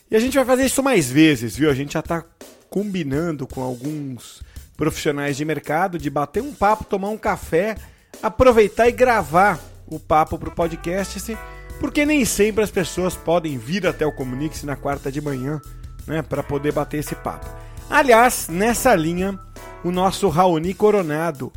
E 0.10 0.16
a 0.16 0.20
gente 0.20 0.36
vai 0.36 0.46
fazer 0.46 0.66
isso 0.66 0.84
mais 0.84 1.10
vezes, 1.10 1.58
viu? 1.58 1.70
A 1.70 1.74
gente 1.74 1.94
já 1.94 2.00
está 2.00 2.24
combinando 2.70 3.48
com 3.48 3.62
alguns 3.62 4.42
profissionais 4.76 5.38
de 5.38 5.46
mercado 5.46 5.98
de 5.98 6.10
bater 6.10 6.44
um 6.44 6.54
papo, 6.54 6.84
tomar 6.84 7.10
um 7.10 7.18
café, 7.18 7.76
aproveitar 8.22 8.88
e 8.88 8.92
gravar 8.92 9.60
o 9.88 10.00
papo 10.00 10.38
para 10.38 10.50
o 10.50 10.56
podcast, 10.56 11.38
porque 11.80 12.06
nem 12.06 12.26
sempre 12.26 12.64
as 12.64 12.72
pessoas 12.72 13.16
podem 13.16 13.58
vir 13.58 13.86
até 13.86 14.06
o 14.06 14.12
Comunique-se 14.12 14.66
na 14.66 14.76
quarta 14.76 15.12
de 15.12 15.22
manhã 15.22 15.62
né, 16.08 16.22
para 16.22 16.44
poder 16.44 16.72
bater 16.72 17.00
esse 17.00 17.16
papo. 17.16 17.48
Aliás, 17.90 18.48
nessa 18.50 18.96
linha, 18.96 19.40
o 19.84 19.92
nosso 19.92 20.28
Raoni 20.30 20.74
Coronado 20.74 21.52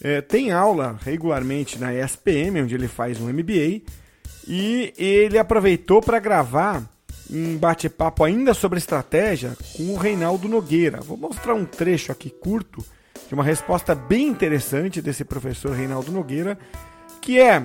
é, 0.00 0.20
tem 0.20 0.52
aula 0.52 0.98
regularmente 1.04 1.78
na 1.78 1.92
ESPM, 1.92 2.62
onde 2.62 2.74
ele 2.74 2.88
faz 2.88 3.20
um 3.20 3.28
MBA, 3.32 3.82
e 4.46 4.92
ele 4.96 5.38
aproveitou 5.38 6.00
para 6.00 6.18
gravar 6.18 6.82
um 7.30 7.56
bate-papo 7.56 8.24
ainda 8.24 8.54
sobre 8.54 8.78
estratégia 8.78 9.56
com 9.76 9.94
o 9.94 9.96
Reinaldo 9.96 10.48
Nogueira. 10.48 11.00
Vou 11.00 11.16
mostrar 11.16 11.54
um 11.54 11.64
trecho 11.64 12.12
aqui 12.12 12.30
curto 12.30 12.84
de 13.28 13.34
uma 13.34 13.44
resposta 13.44 13.94
bem 13.94 14.28
interessante 14.28 15.00
desse 15.00 15.24
professor 15.24 15.72
Reinaldo 15.72 16.12
Nogueira, 16.12 16.58
que 17.20 17.40
é, 17.40 17.62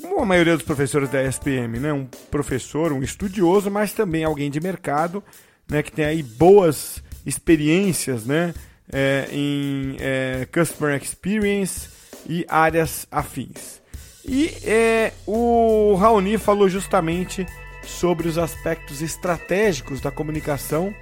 como 0.00 0.20
a 0.20 0.26
maioria 0.26 0.54
dos 0.54 0.64
professores 0.64 1.08
da 1.08 1.22
SPM, 1.22 1.78
né, 1.78 1.92
um 1.92 2.06
professor, 2.30 2.92
um 2.92 3.02
estudioso, 3.02 3.70
mas 3.70 3.92
também 3.92 4.24
alguém 4.24 4.50
de 4.50 4.60
mercado, 4.60 5.22
né, 5.68 5.82
que 5.82 5.92
tem 5.92 6.04
aí 6.04 6.22
boas 6.22 7.02
experiências 7.24 8.26
né, 8.26 8.52
é, 8.92 9.28
em 9.30 9.96
é, 10.00 10.46
Customer 10.52 11.00
Experience 11.00 11.88
e 12.28 12.44
áreas 12.48 13.06
afins. 13.10 13.80
E 14.28 14.48
é, 14.64 15.12
o 15.24 15.94
Raoni 15.94 16.36
falou 16.36 16.68
justamente 16.68 17.46
sobre 17.86 18.28
os 18.28 18.36
aspectos 18.36 19.00
estratégicos 19.02 20.00
da 20.00 20.10
comunicação. 20.10 20.94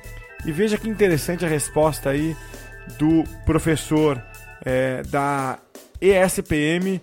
E 0.47 0.53
veja 0.53 0.79
que 0.79 0.89
interessante 0.89 1.45
a 1.45 1.49
resposta 1.49 2.11
aí 2.11 2.37
do 2.99 3.25
professor 3.45 4.23
é, 4.65 5.03
da 5.05 5.59
ESPM, 6.01 7.01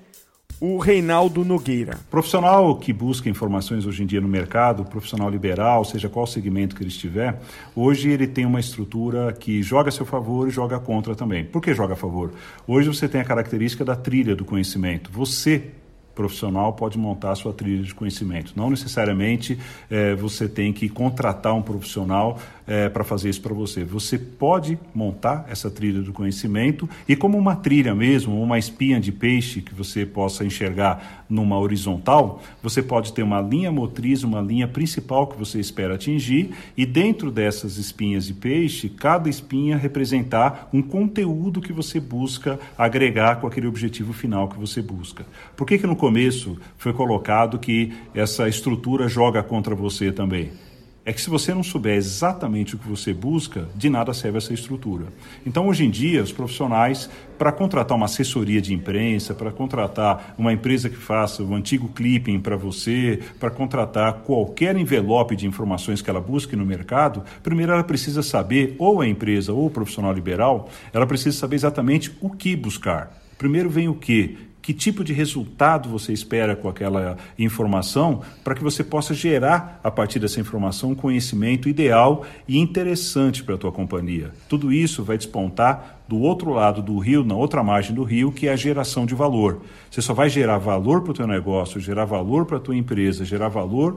o 0.59 0.77
Reinaldo 0.77 1.43
Nogueira. 1.43 1.97
Profissional 2.11 2.75
que 2.75 2.93
busca 2.93 3.27
informações 3.27 3.87
hoje 3.87 4.03
em 4.03 4.05
dia 4.05 4.21
no 4.21 4.27
mercado, 4.27 4.85
profissional 4.85 5.27
liberal, 5.27 5.83
seja 5.83 6.07
qual 6.07 6.27
segmento 6.27 6.75
que 6.75 6.83
ele 6.83 6.91
estiver, 6.91 7.39
hoje 7.75 8.11
ele 8.11 8.27
tem 8.27 8.45
uma 8.45 8.59
estrutura 8.59 9.33
que 9.33 9.63
joga 9.63 9.89
a 9.89 9.91
seu 9.91 10.05
favor 10.05 10.47
e 10.47 10.51
joga 10.51 10.79
contra 10.79 11.15
também. 11.15 11.43
Por 11.43 11.63
que 11.63 11.73
joga 11.73 11.93
a 11.93 11.97
favor? 11.97 12.31
Hoje 12.67 12.87
você 12.87 13.09
tem 13.09 13.19
a 13.19 13.25
característica 13.25 13.83
da 13.83 13.95
trilha 13.95 14.35
do 14.35 14.45
conhecimento. 14.45 15.09
Você 15.11 15.71
profissional 16.13 16.73
pode 16.73 16.97
montar 16.97 17.31
a 17.31 17.35
sua 17.35 17.53
trilha 17.53 17.83
de 17.83 17.93
conhecimento. 17.93 18.53
Não 18.55 18.69
necessariamente 18.69 19.57
é, 19.89 20.15
você 20.15 20.47
tem 20.47 20.71
que 20.73 20.89
contratar 20.89 21.53
um 21.53 21.61
profissional 21.61 22.39
é, 22.71 22.87
para 22.87 23.03
fazer 23.03 23.29
isso 23.29 23.41
para 23.41 23.53
você. 23.53 23.83
Você 23.83 24.17
pode 24.17 24.79
montar 24.95 25.45
essa 25.49 25.69
trilha 25.69 26.01
do 26.01 26.13
conhecimento 26.13 26.89
e 27.05 27.17
como 27.17 27.37
uma 27.37 27.53
trilha 27.53 27.93
mesmo, 27.93 28.41
uma 28.41 28.57
espinha 28.57 28.97
de 28.97 29.11
peixe 29.11 29.61
que 29.61 29.75
você 29.75 30.05
possa 30.05 30.45
enxergar 30.45 31.25
numa 31.29 31.59
horizontal, 31.59 32.41
você 32.63 32.81
pode 32.81 33.11
ter 33.11 33.23
uma 33.23 33.41
linha 33.41 33.73
motriz, 33.73 34.23
uma 34.23 34.39
linha 34.39 34.69
principal 34.69 35.27
que 35.27 35.37
você 35.37 35.59
espera 35.59 35.95
atingir 35.95 36.51
e 36.77 36.85
dentro 36.85 37.29
dessas 37.29 37.75
espinhas 37.75 38.25
de 38.25 38.33
peixe, 38.33 38.87
cada 38.87 39.29
espinha 39.29 39.75
representar 39.75 40.69
um 40.71 40.81
conteúdo 40.81 41.59
que 41.59 41.73
você 41.73 41.99
busca 41.99 42.57
agregar 42.77 43.41
com 43.41 43.47
aquele 43.47 43.67
objetivo 43.67 44.13
final 44.13 44.47
que 44.47 44.57
você 44.57 44.81
busca. 44.81 45.25
Por 45.57 45.67
que 45.67 45.77
que 45.77 45.87
no 45.87 45.95
começo 45.97 46.57
foi 46.77 46.93
colocado 46.93 47.59
que 47.59 47.91
essa 48.15 48.47
estrutura 48.47 49.09
joga 49.09 49.43
contra 49.43 49.75
você 49.75 50.09
também? 50.09 50.70
É 51.03 51.11
que 51.11 51.19
se 51.19 51.29
você 51.29 51.53
não 51.53 51.63
souber 51.63 51.95
exatamente 51.95 52.75
o 52.75 52.77
que 52.77 52.87
você 52.87 53.11
busca, 53.11 53.67
de 53.75 53.89
nada 53.89 54.13
serve 54.13 54.37
essa 54.37 54.53
estrutura. 54.53 55.07
Então, 55.45 55.67
hoje 55.67 55.83
em 55.83 55.89
dia, 55.89 56.21
os 56.21 56.31
profissionais, 56.31 57.09
para 57.39 57.51
contratar 57.51 57.97
uma 57.97 58.05
assessoria 58.05 58.61
de 58.61 58.71
imprensa, 58.71 59.33
para 59.33 59.51
contratar 59.51 60.35
uma 60.37 60.53
empresa 60.53 60.89
que 60.89 60.95
faça 60.95 61.41
o 61.41 61.55
antigo 61.55 61.89
clipping 61.89 62.39
para 62.39 62.55
você, 62.55 63.19
para 63.39 63.49
contratar 63.49 64.21
qualquer 64.21 64.77
envelope 64.77 65.35
de 65.35 65.47
informações 65.47 66.03
que 66.03 66.09
ela 66.09 66.21
busque 66.21 66.55
no 66.55 66.65
mercado, 66.65 67.23
primeiro 67.41 67.71
ela 67.71 67.83
precisa 67.83 68.21
saber, 68.21 68.75
ou 68.77 69.01
a 69.01 69.07
empresa 69.07 69.53
ou 69.53 69.65
o 69.65 69.71
profissional 69.71 70.13
liberal, 70.13 70.69
ela 70.93 71.07
precisa 71.07 71.35
saber 71.35 71.55
exatamente 71.55 72.15
o 72.21 72.29
que 72.29 72.55
buscar. 72.55 73.19
Primeiro 73.39 73.71
vem 73.71 73.87
o 73.87 73.95
que? 73.95 74.37
Que 74.61 74.73
tipo 74.73 75.03
de 75.03 75.13
resultado 75.13 75.89
você 75.89 76.13
espera 76.13 76.55
com 76.55 76.69
aquela 76.69 77.17
informação, 77.37 78.21
para 78.43 78.55
que 78.55 78.63
você 78.63 78.83
possa 78.83 79.13
gerar, 79.13 79.79
a 79.83 79.89
partir 79.89 80.19
dessa 80.19 80.39
informação, 80.39 80.91
um 80.91 80.95
conhecimento 80.95 81.67
ideal 81.67 82.25
e 82.47 82.57
interessante 82.57 83.43
para 83.43 83.55
a 83.55 83.57
tua 83.57 83.71
companhia. 83.71 84.31
Tudo 84.47 84.71
isso 84.71 85.03
vai 85.03 85.17
despontar 85.17 86.00
do 86.11 86.19
outro 86.19 86.51
lado 86.51 86.81
do 86.81 86.99
rio, 86.99 87.23
na 87.23 87.35
outra 87.35 87.63
margem 87.63 87.95
do 87.95 88.03
rio, 88.03 88.33
que 88.33 88.45
é 88.45 88.51
a 88.51 88.55
geração 88.57 89.05
de 89.05 89.15
valor. 89.15 89.61
Você 89.89 90.01
só 90.01 90.13
vai 90.13 90.29
gerar 90.29 90.57
valor 90.57 91.03
para 91.03 91.11
o 91.11 91.13
teu 91.13 91.25
negócio, 91.25 91.79
gerar 91.79 92.03
valor 92.03 92.45
para 92.45 92.57
a 92.57 92.59
tua 92.59 92.75
empresa, 92.75 93.23
gerar 93.23 93.47
valor 93.47 93.95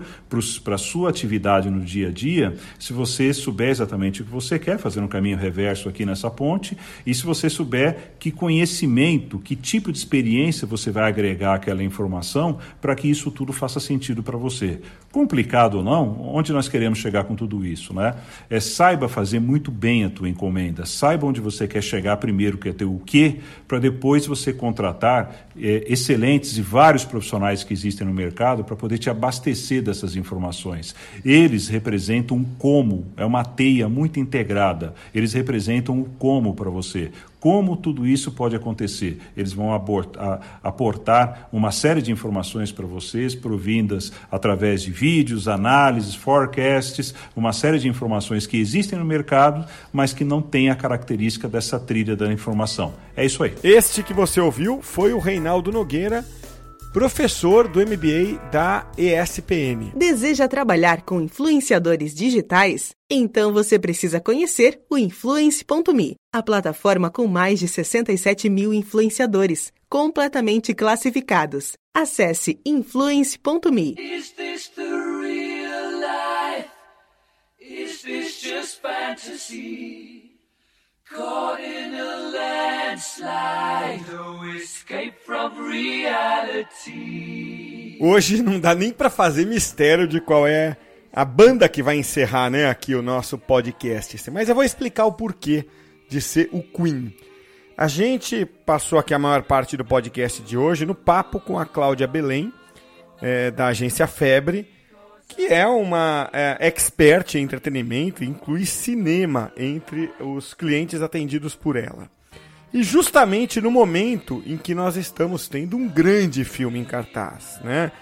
para 0.63 0.77
a 0.77 0.79
sua 0.79 1.11
atividade 1.11 1.69
no 1.69 1.81
dia 1.81 2.11
a 2.11 2.13
dia, 2.13 2.55
se 2.79 2.93
você 2.93 3.35
souber 3.35 3.71
exatamente 3.71 4.23
o 4.23 4.25
que 4.25 4.31
você 4.31 4.61
quer, 4.61 4.79
fazer 4.79 5.01
um 5.01 5.09
caminho 5.09 5.37
reverso 5.37 5.89
aqui 5.89 6.07
nessa 6.07 6.31
ponte, 6.31 6.79
e 7.05 7.13
se 7.13 7.25
você 7.25 7.51
souber 7.51 8.15
que 8.21 8.31
conhecimento, 8.31 9.41
que 9.41 9.57
tipo 9.57 9.91
de 9.91 9.99
experiência 9.99 10.69
você 10.69 10.93
vai 10.93 11.09
agregar 11.09 11.55
àquela 11.55 11.83
informação 11.83 12.59
para 12.81 12.95
que 12.95 13.11
isso 13.11 13.29
tudo 13.33 13.53
faça 13.53 13.81
sentido 13.81 14.23
para 14.23 14.39
você. 14.39 14.81
Complicado 15.11 15.79
ou 15.79 15.83
não, 15.83 16.33
onde 16.33 16.53
nós 16.53 16.69
queremos 16.69 17.01
chegar 17.01 17.25
com 17.25 17.35
tudo 17.35 17.67
isso, 17.67 17.93
né? 17.93 18.15
É 18.49 18.61
saiba 18.61 19.09
fazer 19.09 19.41
muito 19.41 19.73
bem 19.73 20.05
a 20.05 20.11
tua 20.11 20.29
encomenda, 20.29 20.87
saiba 20.87 21.27
onde 21.27 21.41
você 21.41 21.67
quer 21.67 21.83
chegar 21.83 22.04
primeiro, 22.17 22.59
que 22.59 22.69
é 22.69 22.73
ter 22.73 22.85
o 22.85 23.01
quê, 23.05 23.37
para 23.67 23.79
depois 23.79 24.27
você 24.27 24.53
contratar 24.53 25.49
é, 25.57 25.85
excelentes 25.89 26.59
e 26.59 26.63
vários 26.63 27.05
profissionais 27.05 27.65
que 27.65 27.73
existem 27.73 28.07
no 28.07 28.13
mercado 28.13 28.65
para 28.65 28.77
poder 28.77 28.99
te 28.99 29.09
abastecer 29.09 29.83
dessas 29.83 30.17
informações. 30.17 30.95
Eles 31.25 31.69
representam 31.69 32.37
um 32.39 32.45
como, 32.45 33.07
é 33.17 33.25
uma 33.25 33.45
teia 33.45 33.89
muito 33.89 34.19
integrada. 34.19 34.95
Eles 35.15 35.33
representam 35.33 36.01
o 36.01 36.05
como 36.19 36.55
para 36.55 36.71
você 36.71 37.11
como 37.45 37.77
tudo 37.77 38.07
isso 38.07 38.33
pode 38.33 38.57
acontecer. 38.57 39.19
Eles 39.37 39.53
vão 39.53 39.75
aportar 40.63 41.47
uma 41.53 41.71
série 41.71 42.01
de 42.01 42.11
informações 42.11 42.73
para 42.73 42.87
vocês, 42.87 43.35
provindas 43.35 44.11
através 44.33 44.81
de 44.81 44.91
vídeos, 44.91 45.47
análises, 45.47 46.15
forecasts, 46.15 47.15
uma 47.37 47.53
série 47.53 47.79
de 47.79 47.87
informações 47.87 48.47
que 48.47 48.57
existem 48.57 48.99
no 48.99 49.05
mercado, 49.05 49.67
mas 49.93 50.15
que 50.15 50.25
não 50.25 50.41
têm 50.41 50.71
a 50.71 50.75
característica 50.75 51.47
dessa 51.47 51.79
trilha 51.79 52.17
da 52.17 52.33
informação. 52.33 52.95
É 53.15 53.27
isso 53.27 53.43
aí. 53.43 53.53
Este 53.63 54.03
que 54.03 54.15
você 54.15 54.41
ouviu 54.41 54.81
foi 54.81 55.13
o 55.13 55.19
Reinaldo 55.19 55.71
Nogueira 55.71 56.25
professor 56.95 57.67
do 57.67 57.81
MBA 57.81 58.39
da 58.53 58.89
ESPM. 58.97 59.93
Deseja 59.97 60.47
trabalhar 60.47 61.03
com 61.03 61.21
influenciadores 61.21 62.15
digitais? 62.15 62.93
Então 63.11 63.53
você 63.53 63.81
precisa 63.81 64.21
conhecer 64.21 64.81
o 64.89 64.97
Influence.me, 64.97 66.15
a 66.33 66.41
plataforma 66.41 67.11
com 67.11 67.27
mais 67.27 67.59
de 67.59 67.67
67 67.67 68.49
mil 68.49 68.73
influenciadores, 68.73 69.73
completamente 69.89 70.73
classificados. 70.73 71.73
Acesse 71.93 72.61
influence.me. 72.65 73.97
Is 73.99 74.31
this 74.31 74.69
the 74.69 74.83
real 74.85 75.99
life? 75.99 76.71
Is 77.59 78.03
this 78.03 78.41
just 78.41 78.81
fantasy? 78.81 80.24
Caught 81.13 81.61
in 81.61 81.95
a 82.01 82.17
landslide, 82.33 84.11
no 84.11 84.57
escape 84.57 85.13
from 85.27 85.51
reality. 85.69 86.79
Hoje 88.01 88.43
não 88.43 88.59
dá 88.59 88.75
nem 88.75 88.91
para 88.91 89.11
fazer 89.11 89.45
mistério 89.45 90.09
de 90.09 90.19
qual 90.19 90.47
é 90.47 90.79
a 91.13 91.23
banda 91.23 91.69
que 91.69 91.83
vai 91.83 91.99
encerrar, 91.99 92.49
né, 92.49 92.71
aqui 92.71 92.95
o 92.95 93.03
nosso 93.03 93.37
podcast. 93.37 94.31
Mas 94.31 94.49
eu 94.49 94.55
vou 94.55 94.65
explicar 94.65 95.05
o 95.05 95.13
porquê 95.13 95.67
de 96.09 96.23
ser 96.23 96.49
o 96.53 96.63
Queen. 96.63 97.15
A 97.77 97.87
gente 97.87 98.47
passou 98.47 98.99
aqui 98.99 99.13
a 99.13 99.19
maior 99.19 99.43
parte 99.43 99.77
do 99.77 99.85
podcast 99.85 100.41
de 100.41 100.57
hoje 100.57 100.87
no 100.87 100.95
papo 100.95 101.39
com 101.39 101.59
a 101.59 101.67
Cláudia 101.67 102.07
Belém, 102.07 102.51
é, 103.21 103.51
da 103.51 103.67
agência 103.67 104.07
Febre, 104.07 104.74
que 105.29 105.47
é 105.47 105.67
uma 105.67 106.29
é, 106.33 106.57
expert 106.61 107.35
em 107.35 107.43
entretenimento 107.43 108.23
e 108.23 108.27
inclui 108.27 108.65
cinema 108.67 109.53
entre 109.57 110.11
os 110.21 110.55
clientes 110.55 111.03
atendidos 111.03 111.55
por 111.55 111.77
ela. 111.77 112.09
E 112.73 112.83
justamente 112.83 113.61
no 113.61 113.71
momento 113.71 114.43
em 114.45 114.57
que 114.57 114.75
nós 114.75 114.97
estamos 114.97 115.49
tendo 115.49 115.77
um 115.77 115.89
grande 115.89 116.45
filme 116.45 116.79
em 116.79 116.85
cartaz, 116.85 117.61
né? 117.63 117.93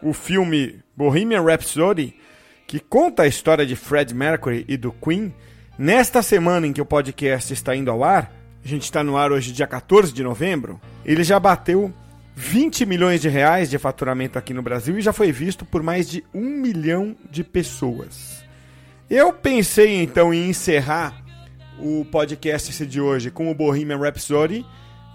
O 0.00 0.12
filme 0.12 0.80
Bohemian 0.96 1.42
Rhapsody, 1.42 2.14
que 2.66 2.78
conta 2.78 3.24
a 3.24 3.26
história 3.26 3.66
de 3.66 3.74
Fred 3.74 4.14
Mercury 4.14 4.64
e 4.68 4.76
do 4.76 4.92
Queen, 4.92 5.34
nesta 5.76 6.22
semana 6.22 6.66
em 6.66 6.72
que 6.72 6.80
o 6.80 6.86
podcast 6.86 7.52
está 7.52 7.74
indo 7.74 7.90
ao 7.90 8.04
ar, 8.04 8.32
a 8.64 8.68
gente 8.68 8.84
está 8.84 9.02
no 9.02 9.16
ar 9.16 9.32
hoje 9.32 9.52
dia 9.52 9.66
14 9.66 10.12
de 10.12 10.22
novembro, 10.22 10.80
ele 11.04 11.24
já 11.24 11.38
bateu 11.40 11.92
20 12.34 12.86
milhões 12.86 13.20
de 13.20 13.28
reais 13.28 13.68
de 13.68 13.78
faturamento 13.78 14.38
aqui 14.38 14.54
no 14.54 14.62
Brasil 14.62 14.98
e 14.98 15.02
já 15.02 15.12
foi 15.12 15.30
visto 15.30 15.64
por 15.64 15.82
mais 15.82 16.08
de 16.08 16.24
um 16.32 16.48
milhão 16.48 17.16
de 17.30 17.44
pessoas. 17.44 18.42
Eu 19.10 19.32
pensei 19.32 20.02
então 20.02 20.32
em 20.32 20.48
encerrar 20.48 21.22
o 21.78 22.04
podcast 22.04 22.86
de 22.86 23.00
hoje 23.00 23.30
com 23.30 23.50
o 23.50 23.54
Bohemian 23.54 23.98
Rhapsody, 23.98 24.64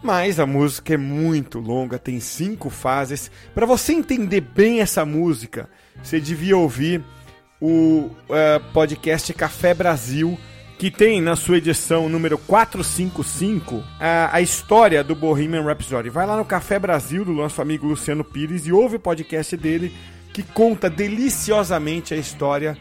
mas 0.03 0.39
a 0.39 0.45
música 0.45 0.93
é 0.93 0.97
muito 0.97 1.59
longa, 1.59 1.97
tem 1.97 2.19
cinco 2.19 2.69
fases. 2.69 3.31
Para 3.55 3.65
você 3.65 3.93
entender 3.93 4.41
bem 4.41 4.81
essa 4.81 5.03
música, 5.03 5.69
você 6.03 6.19
devia 6.19 6.55
ouvir 6.55 7.03
o 7.59 8.11
uh, 8.29 8.73
podcast 8.73 9.33
Café 9.33 9.73
Brasil 9.73 10.37
que 10.77 10.91
tem 10.91 11.19
na 11.19 11.35
sua 11.35 11.57
edição 11.57 12.07
número 12.07 12.37
455 12.37 13.83
a, 13.99 14.35
a 14.35 14.41
história 14.41 15.03
do 15.03 15.15
Bohemian 15.15 15.63
Rhapsody. 15.63 16.09
Vai 16.09 16.27
lá 16.27 16.37
no 16.37 16.45
Café 16.45 16.77
Brasil 16.77 17.25
do 17.25 17.33
nosso 17.33 17.61
amigo 17.61 17.87
Luciano 17.87 18.23
Pires 18.23 18.67
e 18.67 18.71
ouve 18.71 18.97
o 18.97 18.99
podcast 18.99 19.57
dele 19.57 19.91
que 20.31 20.43
conta 20.43 20.87
deliciosamente 20.87 22.13
a 22.13 22.17
história 22.17 22.77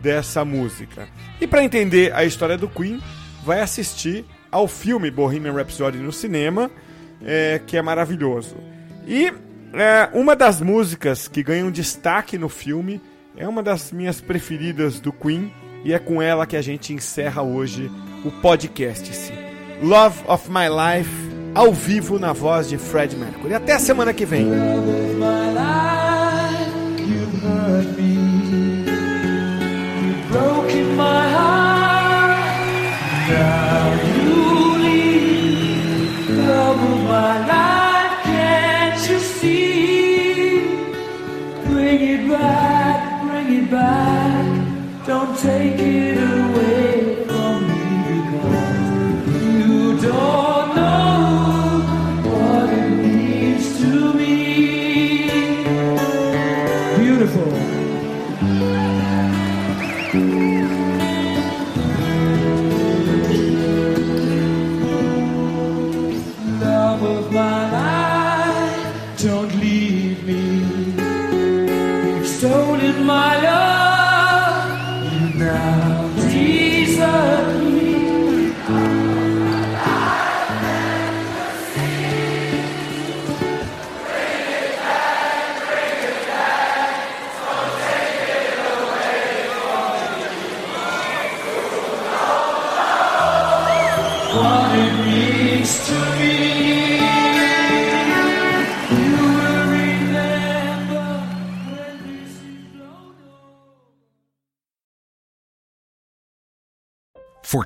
dessa 0.00 0.44
música. 0.44 1.08
E 1.40 1.46
para 1.46 1.64
entender 1.64 2.14
a 2.14 2.24
história 2.24 2.56
do 2.56 2.68
Queen, 2.68 3.02
vai 3.44 3.60
assistir 3.60 4.24
ao 4.50 4.68
filme 4.68 5.10
Bohemian 5.10 5.52
Rhapsody 5.52 5.98
no 5.98 6.12
cinema, 6.12 6.70
é, 7.24 7.60
que 7.66 7.76
é 7.76 7.82
maravilhoso. 7.82 8.56
E 9.08 9.32
é, 9.72 10.08
uma 10.12 10.36
das 10.36 10.60
músicas 10.60 11.26
que 11.26 11.42
ganham 11.42 11.68
destaque 11.68 12.38
no 12.38 12.48
filme 12.48 13.00
é 13.36 13.48
uma 13.48 13.62
das 13.62 13.90
minhas 13.90 14.20
preferidas 14.20 15.00
do 15.00 15.12
Queen, 15.12 15.52
e 15.84 15.92
é 15.92 15.98
com 15.98 16.20
ela 16.20 16.46
que 16.46 16.56
a 16.56 16.62
gente 16.62 16.92
encerra 16.92 17.42
hoje 17.42 17.90
o 18.24 18.30
podcast. 18.30 19.10
-se. 19.10 19.32
Love 19.82 20.20
of 20.28 20.50
My 20.50 20.68
Life, 20.68 21.10
ao 21.54 21.72
vivo 21.72 22.18
na 22.18 22.32
voz 22.32 22.68
de 22.68 22.76
Fred 22.76 23.16
Mercury. 23.16 23.54
Até 23.54 23.72
a 23.72 23.78
semana 23.78 24.12
que 24.12 24.26
vem. 24.26 24.46